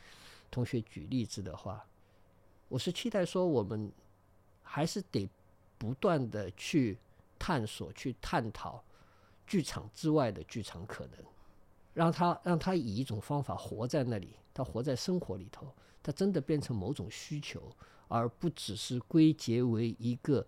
[0.51, 1.83] 同学举例子的话，
[2.69, 3.91] 我是期待说我们
[4.61, 5.27] 还是得
[5.79, 6.97] 不断的去
[7.39, 8.83] 探索、去探讨
[9.47, 11.17] 剧场之外的剧场可能，
[11.95, 17.71] 让他让他以一种方法活在那里，他活在生活里头，他真的变成某种需求，
[18.07, 20.45] 而不只是归结为一个。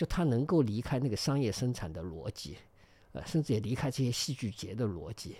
[0.00, 2.56] 就他能够离开那个商业生产的逻辑，
[3.12, 5.36] 呃，甚至也离开这些戏剧节的逻辑，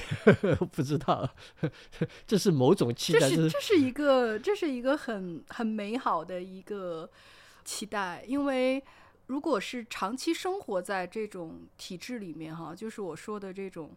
[0.70, 1.26] 不知道，
[2.28, 3.20] 这是某种期待。
[3.20, 7.08] 这是这是一个这是一个很很美好的一个
[7.64, 8.84] 期待，因为
[9.28, 13.96] 如果是长期生活在这种体制里面，哈，就是我说的这种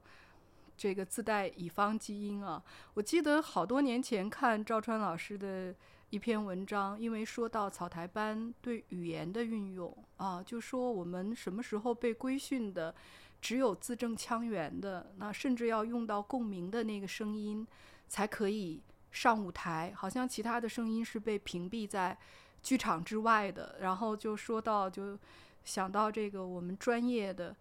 [0.78, 5.76] 这个自带乙方基因啊，我记得好多年前看赵川老师的。
[6.10, 12.94] 一篇文章，因为说到草台班对语言的运用啊，就说我们什么时候被规训的，
[13.40, 17.66] 只有字正腔圆的，那甚至要用到共鸣的那个声音
[18.08, 22.18] 才可以上舞台，好像其他的声音是被屏蔽在
[22.64, 23.76] 剧场之外的。
[23.80, 25.16] 然后就说到，就
[25.64, 27.56] 想到这个我们专业的、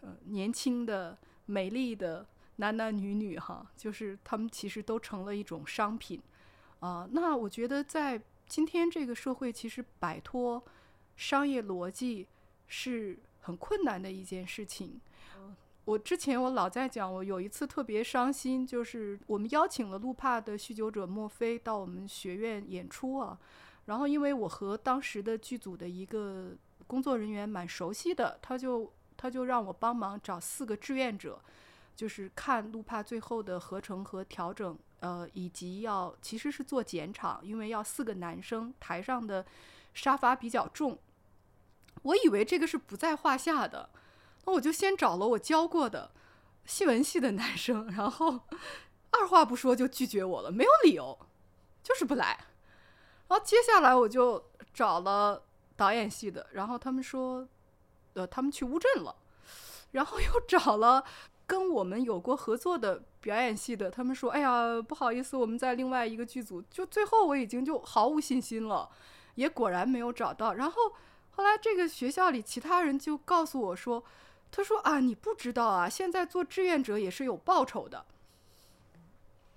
[0.00, 6.18] 呃年轻的、美丽的男男女女哈，就是他们其实都成了一种商品。
[6.80, 10.62] 啊，那我觉得在今天这个社会，其实摆脱
[11.16, 12.26] 商业逻辑
[12.66, 15.00] 是很困难的一件事情。
[15.86, 23.38] 我之前我老在讲，我有一次特别伤心，就是我们邀请了路帕的酗酒者墨菲到我们学院演出啊，
[23.86, 26.52] 然后因为我和当时的剧组的一个
[26.86, 31.40] 工作人员蛮熟悉的，他就他就让我帮忙找四个志愿者，
[31.96, 34.78] 就是看路帕最后的合成和调整。
[35.00, 39.44] 呃，以及要其实是做剪场，因为要四个男生，台上的
[39.92, 40.98] 沙发比较重。
[42.02, 43.90] 我以为这个是不在话下的，
[44.44, 46.10] 那我就先找了我教过的
[46.64, 48.40] 戏文系的男生，然后
[49.12, 51.18] 二话不说就拒绝我了，没有理由，
[51.82, 52.46] 就是不来。
[53.28, 55.42] 然后接下来我就找了
[55.76, 57.46] 导演系的，然后他们说，
[58.14, 59.16] 呃，他们去乌镇了，
[59.92, 61.04] 然后又找了。
[61.46, 68.88] 跟我们有过合作的表演系的，他们说：“哎呀，不好意思，我们在另外一个剧组。”就最后我已经就毫无信心了，
[69.34, 70.54] 也果然没有找到。
[70.54, 70.82] 然后
[71.30, 74.02] 后来这个学校里其他人就告诉我说
[74.50, 78.06] ：“他说啊，你不知道啊，现在做志愿者也是有报酬的。”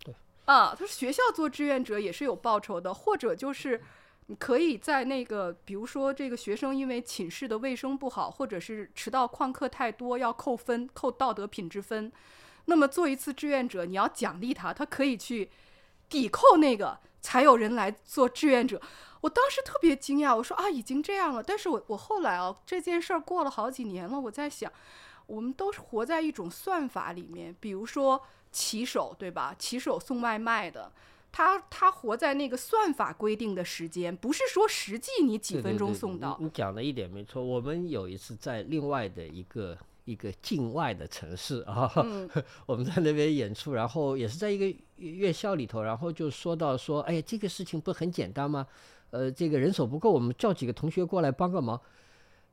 [0.03, 0.13] 对，
[0.45, 3.81] 啊，他说学校做志愿者也是有报酬的，或者就是。
[4.27, 12.09] 你可以在那个，比如说这个学生因为寝室的卫生不好，或者是迟到旷课太多，要扣分，扣道德品质分。
[12.65, 15.49] 那么做一次志愿者，你要奖励他，他可以去
[16.09, 18.81] 抵扣那个，才有人来做志愿者。
[19.21, 21.41] 我当时特别惊讶，我说啊，已经这样了。
[21.41, 24.71] 但是我我后来啊，这件事儿过了好几年了，我在想，
[25.27, 27.55] 我们都是活在一种算法里面。
[27.59, 28.21] 比如说
[28.51, 29.55] 骑手，对吧？
[29.57, 30.91] 骑手送外卖的。
[31.31, 36.37] 他他活在那个算法规定的时间，不是说实际你几分钟送到。
[36.39, 37.43] 你讲的一点没错。
[37.43, 41.91] 我们有一次在另外的一个一个境外的城市啊，
[42.65, 48.67] 我们在那边演出，然后也是在一个院校里头，然后就说到说，哎呀，这个事情不很简单吗？
[49.11, 51.79] 呃，这个人手不够，我们叫几个同学过来帮个忙。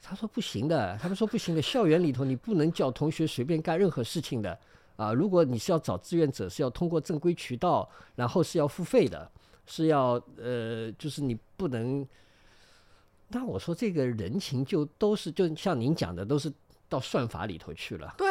[0.02, 4.58] 他说不行的，他们说不行的，校园里头你不能叫同学随便干任何事情的。
[4.96, 9.30] 啊，如果你是要找志愿者，是要通过正规渠道，然后是要付费的，
[9.66, 12.06] 是要呃，就是你不能。
[13.28, 16.52] 那我说这个人情就都是，就像您讲的，都是
[16.90, 18.14] 到算法里头去了。
[18.18, 18.28] 对，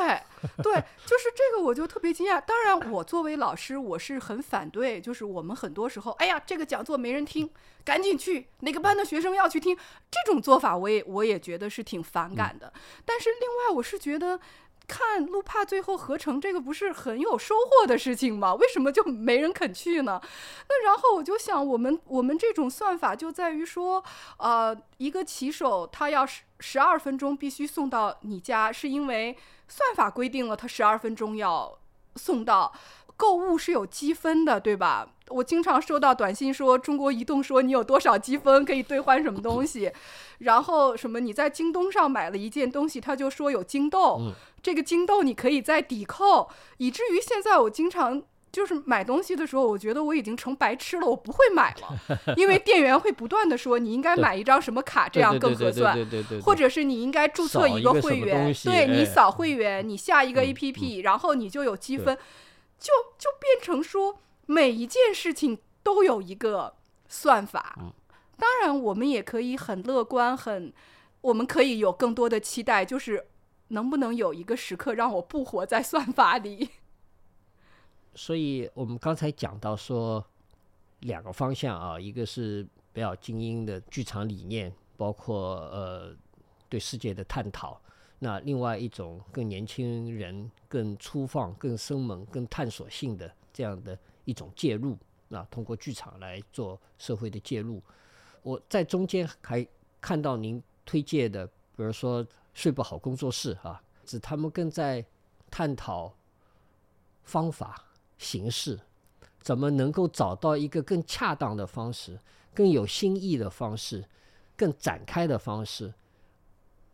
[0.62, 0.74] 对，
[1.05, 2.39] 就是这个，我就特别惊讶。
[2.39, 7.49] 当然，我作为老师，我是很反对，就是我们很多时候，哎呀，这个讲座没人听，
[7.84, 9.76] 赶紧去哪个班的学生要去听，
[10.12, 12.72] 这种做法，我也我也觉得是挺反感的。
[13.05, 14.39] 但是另外，我是觉得。
[14.89, 18.55] 看路帕最后合成这个不是很有收获的事情吗？
[18.55, 20.19] 为什么就没人肯去呢？
[20.67, 24.03] 那然后我就想，我们我们这种算法就在于说，
[24.37, 29.37] 呃，一个骑手他要十十二分钟必须送到你家，是因为
[29.67, 31.77] 算法规定了他十二分钟要
[32.15, 32.73] 送到。
[33.20, 35.09] 购物是有积分的，对吧？
[35.28, 39.91] 我经常收到短信说，中国移动说你有多少积分可以兑换什么东西，
[40.38, 44.32] 然后什么你在京东上买了一件东西，他就说有京豆，
[44.63, 48.24] 这个京豆你可以在抵扣，以至于现在我经常。
[48.51, 55.95] 就是买东西的时候，我觉得我已经成白痴了，我不会买了，因为 店员会不断的说你应该买一张什么卡，这样更合算，
[56.41, 62.17] 或者是你应该注册一个会员，对你扫会员，你下一个 APP，然后你就有积分，
[62.80, 66.75] 就就变成说每一件事情都有一个
[67.07, 67.77] 算法。
[68.38, 70.73] 当然，我们也可以很乐观，很
[71.21, 73.27] 我们可以有更多的期待，就是
[73.67, 76.69] 能不能有一个时刻让我不活在算法里。
[78.15, 80.25] 所以我们刚才讲到说
[81.01, 86.15] 两个方向啊，一个是比较精英的剧场理念，包括呃
[86.69, 87.80] 对世界的探讨；
[88.20, 94.97] 那另外一种更年轻人、更粗放、更生猛、更探索性的这样的一种介入，
[95.30, 97.82] 那通过剧场来做社会的介入。
[98.43, 99.65] 我在中间还
[99.99, 105.05] 看到您推荐的，比如说睡不好工作室啊，指他们更在
[105.49, 106.13] 探讨
[107.24, 107.86] 方法。
[108.17, 108.78] 形式
[109.39, 112.20] 怎么能够找到一个更恰当的方式、
[112.53, 114.03] 更有新意的方式、
[114.57, 115.93] 更展开的方式，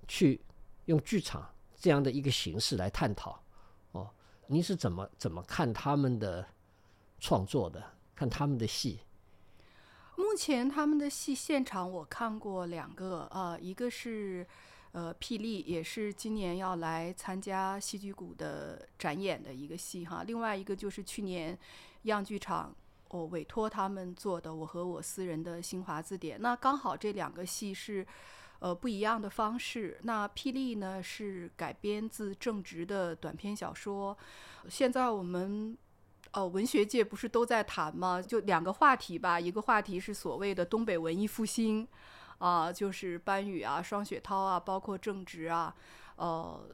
[0.07, 0.39] 去
[0.85, 3.39] 用剧场这样的一个形式来探讨？
[3.91, 4.09] 哦，
[4.47, 6.47] 您是怎么怎么看他们的
[7.19, 7.83] 创作的？
[8.15, 8.99] 看他们的戏？
[10.15, 14.47] 目前他们的戏现场我看过两个，呃，一个是。
[14.91, 20.23] 呃，霹雳也是今年要来参加戏剧谷的展演的一个戏哈。
[20.25, 21.59] 另外一个就是去年
[22.03, 22.73] 样剧场
[23.09, 26.37] 我委托他们做的《我和我私人的新华字典》。
[26.41, 28.07] 那刚好这两个戏是
[28.59, 29.99] 呃不一样的方式。
[30.03, 34.17] 那霹雳呢是改编自正直的短篇小说。
[34.69, 35.77] 现在我们
[36.31, 38.21] 呃文学界不是都在谈吗？
[38.21, 41.87] 就两个话题吧，一个话题是所谓的东北文艺复兴。
[42.37, 45.73] 啊，就是班宇啊、双雪涛啊，包括正直啊，
[46.17, 46.67] 呃，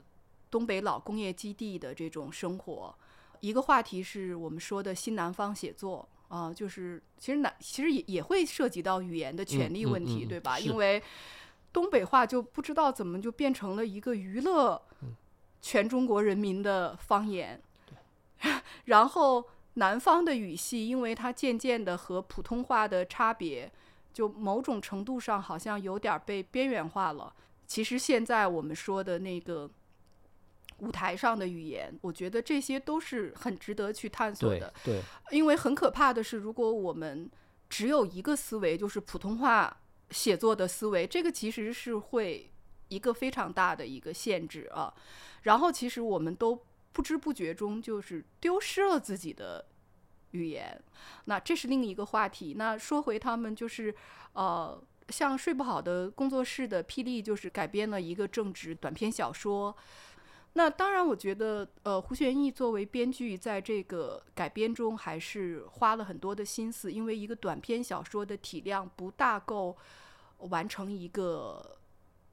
[0.50, 2.96] 东北老工业基地的这种生活。
[3.42, 10.58] 一个话题是我们说的新南方写作啊，就是其实南其实也也会涉及到语言的权利问题，对吧？
[10.58, 11.02] 因为
[11.74, 14.82] 东北话就不知道怎么就变成了一个娱乐
[15.62, 17.62] 全中国人民的方言。
[18.86, 23.72] 然后南方的语系，因为它渐渐的和普通话的差别。
[24.14, 27.34] 就某种程度上好像有点被边缘化了。
[27.66, 29.72] 其实现在我们说的那个
[30.80, 34.74] 舞台上的语言，我觉得这些都是很值得去探索的。
[34.84, 35.02] 对，
[35.32, 37.32] 因为很可怕的是，如果我们
[37.70, 39.78] 只有一个思维，就是普通话
[40.12, 42.52] 写作的思维，这个其实是会
[42.90, 44.94] 一个非常大的一个限制啊。
[45.42, 49.66] 然后，其实我们都不知不觉中就是丢失了自己的。
[50.34, 50.82] 语言，
[51.26, 52.54] 那这是另一个话题。
[52.58, 53.94] 那说回他们，就是
[54.32, 59.76] 呃，像睡不好的工作室的霹雳，就是改编了一个正直短篇小说。
[60.54, 69.78] 那当然，我觉得呃，胡旋翼作为编剧，在这个改编中还是花了很多的心思，因为一个短篇小说的体量不大够
[70.38, 71.78] 完成一个。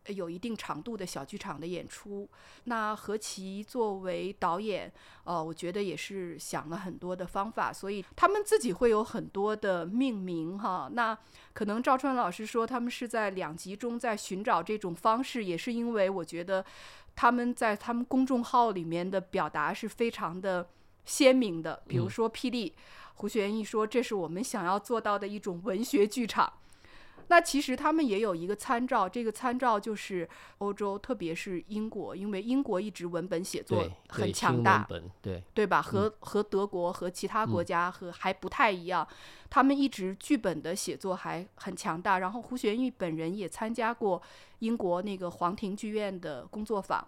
[0.09, 2.27] 有一定长度的小剧场的演出，
[2.65, 4.91] 那何其作为导演，
[5.25, 10.89] 呃，我觉得也是想了很多的方法，所以他们自己会有很多的命名哈。
[10.91, 11.15] 那
[11.53, 16.65] 可能赵川老师说他们是在两集中在寻找这种方式，也是因为我觉得
[17.21, 20.69] 他们在他们公众号里面的表达是非常的
[21.05, 21.83] 鲜明的。
[21.89, 22.73] 比如说霹雳
[23.15, 26.53] 胡旋一说，这是我们想要做到的一种文学剧场。
[27.29, 34.89] 那其实他们也有一个参照，这个参照就是欧洲，特别是英国，因为英国一直文本写作很强大，
[35.23, 35.83] 对对吧？
[35.83, 39.07] 和和德国和其他国家和还不太一样，
[39.51, 42.19] 他们一直剧本的写作还很强大。
[42.19, 44.21] 然后胡旋玉本人也参加过
[44.61, 47.07] 英国那个皇庭剧院的工作坊，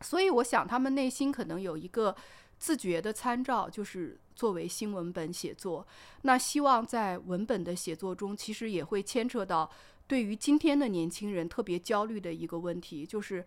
[0.00, 2.14] 所以我想他们内心可能有一个。
[2.58, 5.86] 自觉的参照就是作为新文本写作，
[6.22, 9.70] 那希望在文本的写作中，其实也会牵扯到
[10.06, 13.44] 对于今天的年轻人特别焦虑的一个问题，就是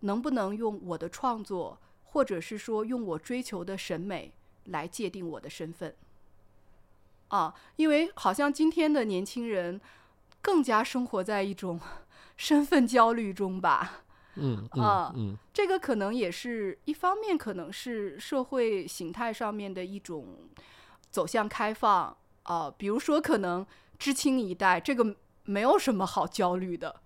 [0.00, 4.32] 能不能用我的创作，或者是说用我追求的审美
[4.66, 5.94] 来界定我的身份
[7.28, 7.54] 啊？
[7.76, 9.80] 因为好像今天的年轻人
[10.40, 11.80] 更加生活在一种
[12.36, 14.04] 身份焦虑中吧。
[14.36, 20.38] 嗯啊，嗯，这个可能也是一方面，可能是社会形态上面的一种
[21.10, 22.70] 走向开放啊。
[22.76, 23.66] 比如说，可能
[23.98, 27.02] 知青一代这个没有什么好焦虑的，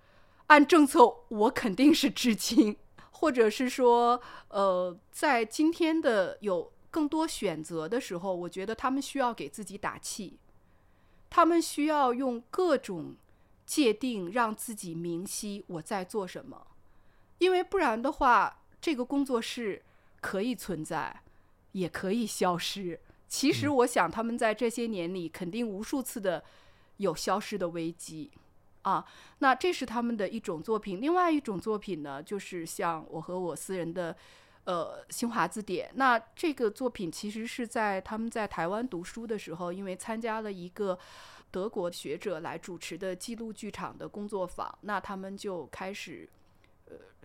[0.47, 2.77] 按政策我肯定是知青，
[3.11, 6.73] 或者是说，呃，在今天的有。
[6.89, 10.39] 更多选择的时候，我觉得他们需要给自己打气，
[11.29, 13.17] 他们需要用各种
[13.67, 16.67] 界定让自己明晰我在做什么，
[17.39, 19.83] 因为不然的话，这个工作室
[20.21, 21.23] 可以存在，
[21.73, 22.99] 也可以消失。
[23.29, 26.43] 其实我想，他们在这些年里肯定无数次的
[26.99, 28.31] 有消失的危机
[28.83, 29.05] 啊。
[29.39, 34.17] 那这是他们的一种作品，另外一种作品呢，就是像我和我私人的。
[34.67, 35.89] 呃，新华字典。
[35.95, 40.99] 那这个作品其实是在他们在台湾读书的时候，因为参加了一个
[41.53, 46.46] 德国学者来主持的记录剧场的工作坊，那他们就开始呃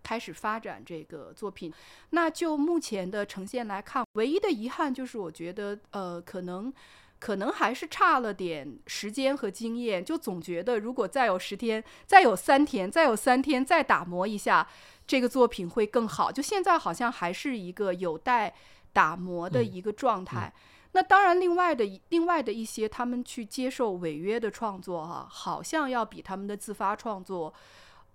[0.03, 1.73] 开始发展这个作品。
[2.11, 6.73] 那就目前的呈现来看，唯一的遗憾就是我觉得呃可能
[7.19, 14.67] 可能还是差了点时间和经验，就总觉得如果再有十天，再有三天，再有三天，再打磨一下。
[15.07, 18.53] 这个作品会更好，就现在好像还是一个有待
[18.93, 20.53] 打磨的一个状态。
[20.93, 27.53] 那当然，另外的另外的一些他们去接受违约的创作，哈，好像要比他们的自发创作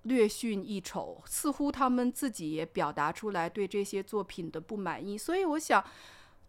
[0.07, 1.23] 略逊一筹。
[1.27, 5.19] 似乎他们自己也表达出来对这些作品的不满意。
[5.19, 5.85] 所以，我想，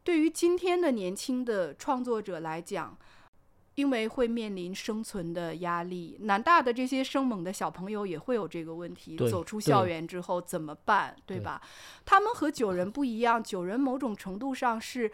[0.04, 2.98] 对于今天的年轻的创作者来讲，
[3.76, 9.16] 因为会面临生存的压力，南大的这些生猛的小朋友也会有这个问题。
[9.30, 11.16] 走出校园之后怎么办？
[11.26, 11.62] 对吧？
[12.06, 15.12] 他们和九人不一样，九人某种程度上是，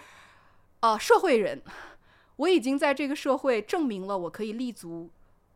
[0.80, 1.62] 呃，社会人。
[2.38, 5.10] 我已经在这个社会证明了我可以立足、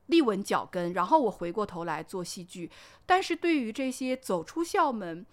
[0.07, 2.69] 立稳脚跟，然后我回过头来做戏剧。
[3.05, 5.25] 但是对于这些走出校门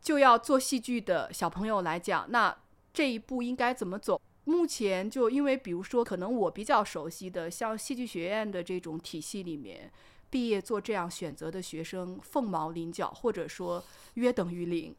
[0.00, 2.56] 就要做戏剧的小朋友来讲，那
[2.92, 4.20] 这一步应该怎么走？
[4.44, 9.90] 目前就因为，比如说，可能我比较熟悉的，像戏剧学院的这种体系里面，
[10.28, 13.82] 毕业做这样选择的学生凤毛麟角，或者说
[14.14, 14.94] 约等于零。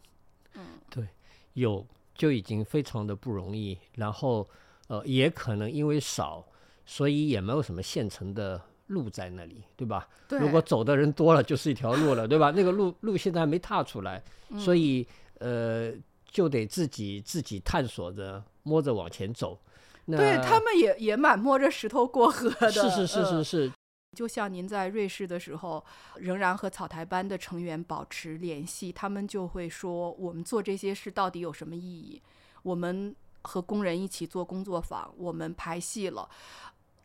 [0.56, 1.08] 嗯，对，
[1.53, 1.86] 有
[2.16, 3.78] 就已经非常的不容易。
[3.93, 4.49] 然后，
[4.88, 6.43] 呃，也可能因为少，
[6.84, 10.08] 所以也没有什么现成的路在那里，对吧？
[10.28, 10.40] 对。
[10.40, 12.52] 如果走的人多了，就是一条路了，对吧？
[12.52, 14.24] 那个路路现在还没踏出来，
[14.58, 15.08] 所以
[15.40, 15.92] 呃，
[16.30, 18.44] 就得自己自己探索着。
[18.68, 19.60] 摸着往前走，
[20.08, 22.72] 对他们也也蛮摸着石头过河的。
[22.72, 23.72] 是是是是是，
[24.18, 32.20] 就像您在瑞士的时候，仍然和草台班的成员保持联系，他们就会说：我们做这些事到底有什么意义？
[32.64, 36.28] 我们和工人一起做工作坊，我们排戏了，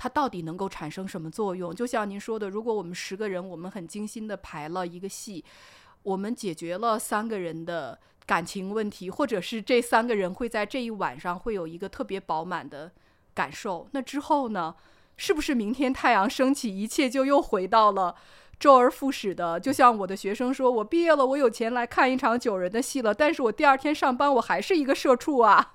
[0.00, 1.74] 它到底能够产生什么作用？
[1.74, 5.44] 就像您说的，如果我们十个人，我们很精心的排了一个戏，
[6.04, 7.98] 我们解决了三个人的。
[8.26, 12.92] 感情问题，或者是这三个人会在这一晚上会有一个特别饱满的
[13.34, 13.88] 感受。
[13.90, 14.76] 那之后呢？
[15.16, 18.14] 是不是明天太阳升起，一切就又回到了
[18.60, 19.58] 周而复始的？
[19.58, 25.74] 就像我的学生说：“我毕业了，我有钱来看一场九人的戏了，但是我第二天上班，我还是一个社畜啊。”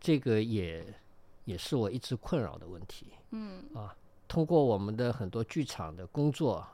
[0.00, 0.84] 这个也
[1.48, 3.06] 也是我一直困扰的问题。
[3.30, 3.96] 嗯啊，
[4.28, 6.66] 通过我们的很多剧场的工作。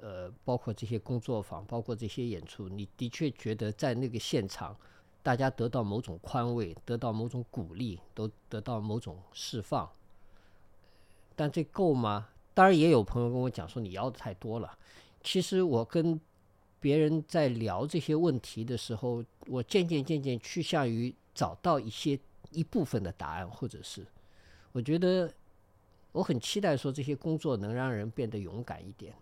[0.00, 4.76] 呃，包括这些工作坊，包括这些演出，你的确觉得在那个现场，
[5.22, 9.88] 大家得到某种宽慰，得到某种鼓励，都得到某种释放。
[11.36, 12.30] 但这够吗？
[12.52, 14.76] 当然，也有朋友跟我讲说你要的太多了。
[15.22, 16.20] 其实我跟
[16.80, 22.18] 别人在聊这些问题的时候，我渐渐渐渐趋向于找到一些
[22.50, 24.04] 一部分的答案，或者是
[24.72, 25.32] 我觉得
[26.12, 29.14] 我很期待说这些工作能让人变得勇敢一点。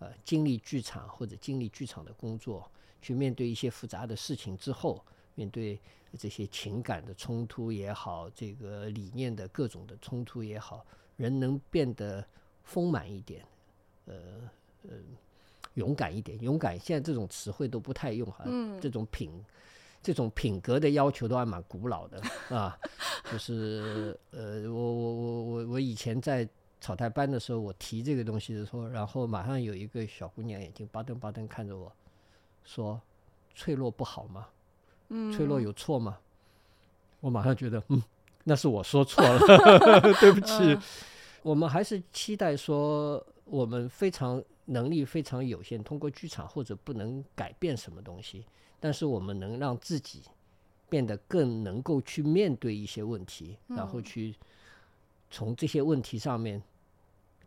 [0.00, 2.70] 呃，经历剧场或者经历剧场的工作，
[3.02, 5.76] 去面对一些复杂的事情之后，面对
[6.16, 10.86] 这些情感的冲突也好，这个理念的各种的冲突也好，
[11.16, 12.24] 人能变得
[12.62, 13.44] 丰满一点，
[14.04, 14.14] 呃
[14.84, 14.90] 呃，
[15.74, 16.40] 勇敢一点。
[16.40, 18.44] 勇敢现在这种词汇都不太用哈，
[18.80, 19.32] 这种品
[20.02, 22.78] 这种品格的要求都还蛮古老的啊。
[23.30, 26.48] 就是呃，我我我我我以前在。
[26.80, 31.92] 草台班的时候，我提这个东西的时候，然后马上有一个小姑娘眼睛巴登巴登看着我，
[32.62, 33.02] 说
[33.52, 34.46] ：“脆弱不好吗？
[35.08, 36.16] 嗯，脆弱有错吗？”
[37.18, 38.00] 我马上觉得，嗯，
[38.44, 39.40] 那是我说错了，
[40.20, 40.78] 对不起。
[41.42, 48.46] 我们还是期待说，我们非常能力非常有限，通过剧场或者不能改变什么东西，
[48.80, 50.22] 但是我们能让自己
[50.88, 54.34] 变得更能够去面对一些问题，然后去。
[55.30, 56.62] 从这些问题上面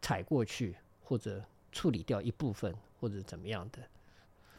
[0.04, 3.80] 踩过去，或者处理掉一部分，或者怎么样的，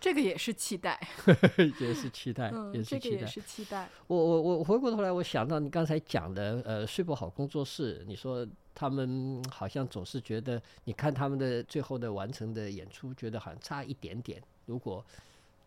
[0.00, 1.00] 这个也是期待，
[1.78, 3.88] 也是期待，也是期待，也是期待。
[4.08, 8.44] 我我我回过头来，我想到你刚才讲的，呃，睡不好工作室，你说
[8.74, 14.42] 他们好像总是觉得，你看他们的最后的完成的演出，觉得好像差一点点。
[14.66, 15.06] 如果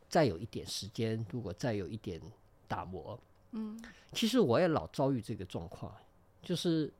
[0.10, 2.22] 再有一点时间，如果再有一点
[2.68, 3.20] 打磨。
[3.52, 3.80] 嗯
[4.12, 5.94] 其实我也老遭遇这个状况，
[6.42, 6.92] 就是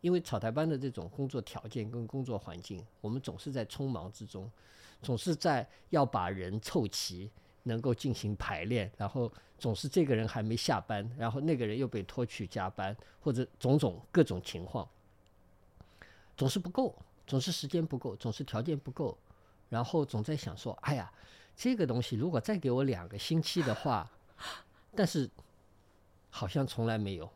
[0.00, 4.50] 因为草台班的这种工作条件跟工作环境，我们总是在匆忙之中，
[5.02, 7.30] 总是在要把人凑齐，
[7.64, 14.88] 能够进行排练，然后总是这个人还没下班，然后那个人又被拖去加班，或者种种各种情况，
[16.36, 16.94] 总是不够，
[17.26, 19.16] 总是时间不够，总是条件不够，
[19.68, 21.10] 然后总在想说，哎呀，
[21.56, 24.10] 这个东西如果再给我两个星期的话，
[24.94, 25.28] 但是
[26.30, 27.30] 好像从来没有，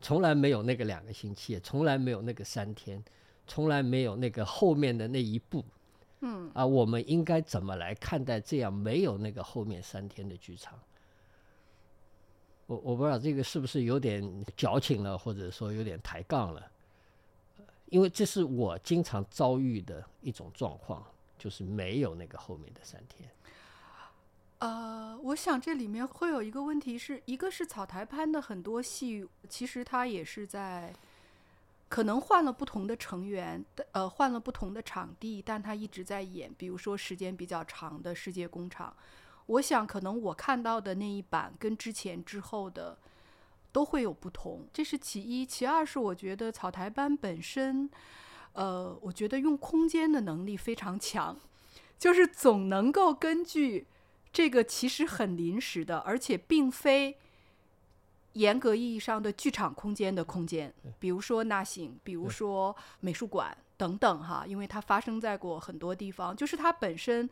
[0.00, 3.02] 从来没有那个两个星期，也从来没有那个三天，
[3.46, 5.64] 从来没有那个后面的那一步。
[6.22, 10.78] 嗯啊，我们应该怎么来看待这样没有那个后面三天的剧场？
[12.66, 16.70] 我我不知道这个是不是有点矫情了，或者说有点抬杠了，
[17.86, 21.02] 因为这是我经常遭遇的一种状况，
[21.38, 23.30] 就是没有那个后面的三天。
[24.60, 30.92] 呃，我想这里面会有一个问题是，一个是草台班的很多戏，其实它也是在
[31.88, 36.52] 可能换了不同的成员，呃，换了不同的场地，但他一直在演。
[36.58, 38.94] 比如说时间比较长的世界工厂，
[39.46, 42.98] 我想可能我看到的那一版跟之前之后的
[43.72, 45.46] 都会有不同，这是其一。
[45.46, 47.88] 其二是我觉得草台班本身，
[48.52, 51.34] 呃，我觉得用空间的能力非常强，
[51.98, 53.86] 就是总能够根据。
[54.32, 57.16] 这个其实很临时的，而且并非
[58.34, 67.28] 严格意义上的剧场空间的空间，比如说纳行，比如说美术馆等等哈，因为它发生在过很多地方，就是它本身，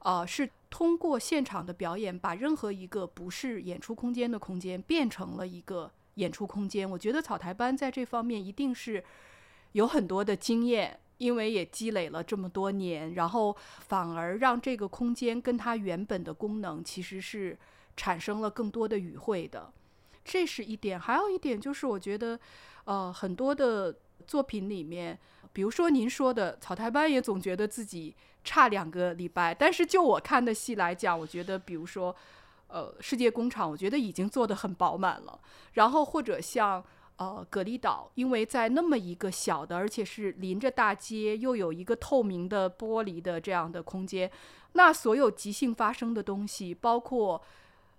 [0.00, 6.88] 呃，是通过现场的表演，把任何一个不是演出空间的空间变成了一个演出空间。
[6.90, 9.02] 我觉得草台班在这方面一定是
[9.72, 10.98] 有很多的经验。
[11.22, 17.56] 因为也积累了这么多年，然后反而让这个空间跟它原本的功能其实是
[17.96, 19.72] 产生了更多的语汇的，
[20.24, 20.98] 这是一点。
[20.98, 22.36] 还有一点就是，我觉得，
[22.86, 23.94] 呃，很多的
[24.26, 25.16] 作品里面，
[25.52, 29.54] 比如说您说的草台班，也总觉得自己差两个礼拜。
[29.54, 32.12] 但是就我看的戏来讲，我觉得，比如说，
[32.66, 35.38] 呃，世界工厂，我觉得已经做得很饱满了。
[35.74, 36.84] 然后或者像。
[37.22, 44.28] 呃，蛤蜊岛，因为在那么一个小的，而且是临着大街，又有一个透明的玻璃的这样的空间，
[44.72, 47.40] 那所有即兴发生的东西，包括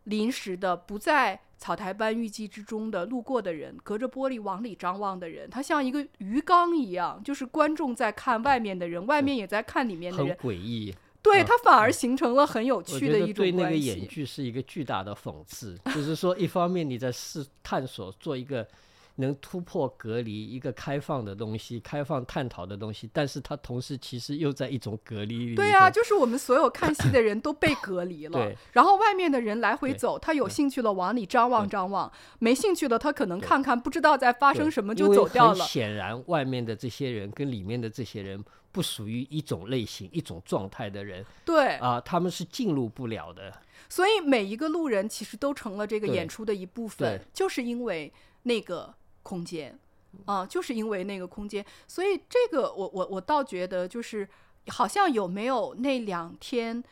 [0.03, 10.93] 临时的不在草台班预计之中的路过的人，隔着玻璃往里张望的人，它像一个鱼缸一样，就是观众在看外面的人，外面也在看里面的人，很诡异。
[11.21, 18.67] 对，它反而形成了很有趣的一种对那个演剧是一个巨大的讽刺，就是说，一方面你在试探索做一个。
[19.16, 25.55] 能突破隔离，一个开放的东西，开放探讨的东西，但是它同时其实又在一种隔离里。
[25.55, 28.32] 对啊，就是我们所有看戏的人都被隔离了。
[28.32, 28.57] 对。
[28.72, 35.64] 然后外面的人来回走，他有兴趣了往里张望张望，没兴趣了他可能看看不知道在发生什么就走掉了。
[35.64, 41.24] 显然，外面的这些人跟里面的这些人不属于一种类型、一种状态的人。
[41.45, 41.76] 对。
[41.76, 43.53] 啊，他们是进入不了的。
[43.88, 48.11] 所以每一个路人其实都成了这个演出的一部分，就是因为
[48.41, 48.91] 那个。
[49.24, 49.80] 空间，
[50.26, 54.28] 啊，就是因为那个空间，所以这个我我我倒觉得就是
[54.67, 56.84] 好像有没有那两天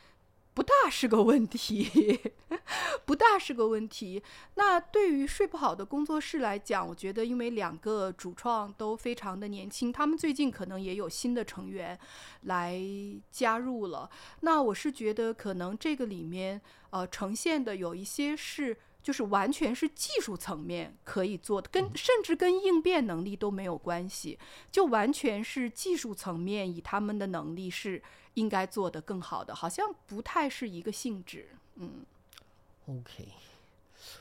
[0.53, 2.19] 不大是个问题，
[3.05, 4.23] 不大是个问题。
[4.55, 11.97] 那对于睡不好的工作室来讲，我觉得因为两个主创都非常的年轻，他们最近可能也有新的成员
[12.43, 12.81] 来
[13.29, 14.09] 加入了。
[14.39, 16.59] 那我是觉得可能这个里面
[16.89, 18.77] 呃呈现的有一些是。
[19.03, 24.37] 就是完全是技术层面可以做的，跟甚至跟应变能力都没有关系，
[24.71, 28.01] 就完全是技术层面以他们的能力是
[28.35, 31.49] 应该做的更好的，好像不太是一个性质。
[31.75, 32.05] 嗯
[32.87, 33.27] ，OK，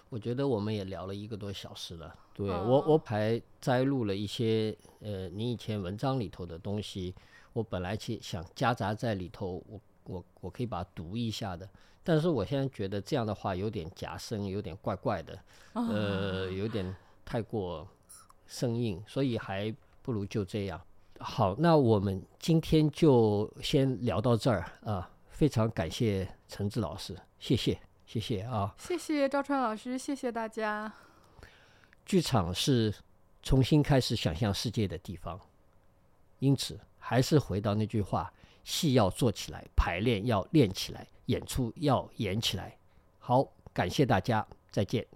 [0.09, 7.15] 我觉得我们也聊了一个多小时了，对我我还摘录了一些呃你以前文章里头的东西，
[7.53, 11.69] 我本来去想夹杂在里头，我我我可以把它读一下的。
[12.03, 15.39] 但是我现在觉得这样的话有点夹生，有点怪怪的，
[15.75, 16.95] 呃，有点
[17.25, 17.87] 太过
[18.47, 20.81] 生硬，所以还不如就这样。
[21.19, 25.11] 好，那我们今天就先聊到这儿啊！
[25.29, 28.75] 非常感谢陈志老师，谢谢，谢谢啊！
[28.79, 30.91] 谢谢赵川老师，谢谢大家。
[32.07, 32.95] 剧场是
[33.43, 35.39] 重新开始想象世界的地方，
[36.39, 38.33] 因此还是回到那句话：
[38.65, 41.07] 戏要做起来，排练要练起来。
[41.31, 42.77] 演出要演起来，
[43.21, 45.07] 好，感谢大家，再见。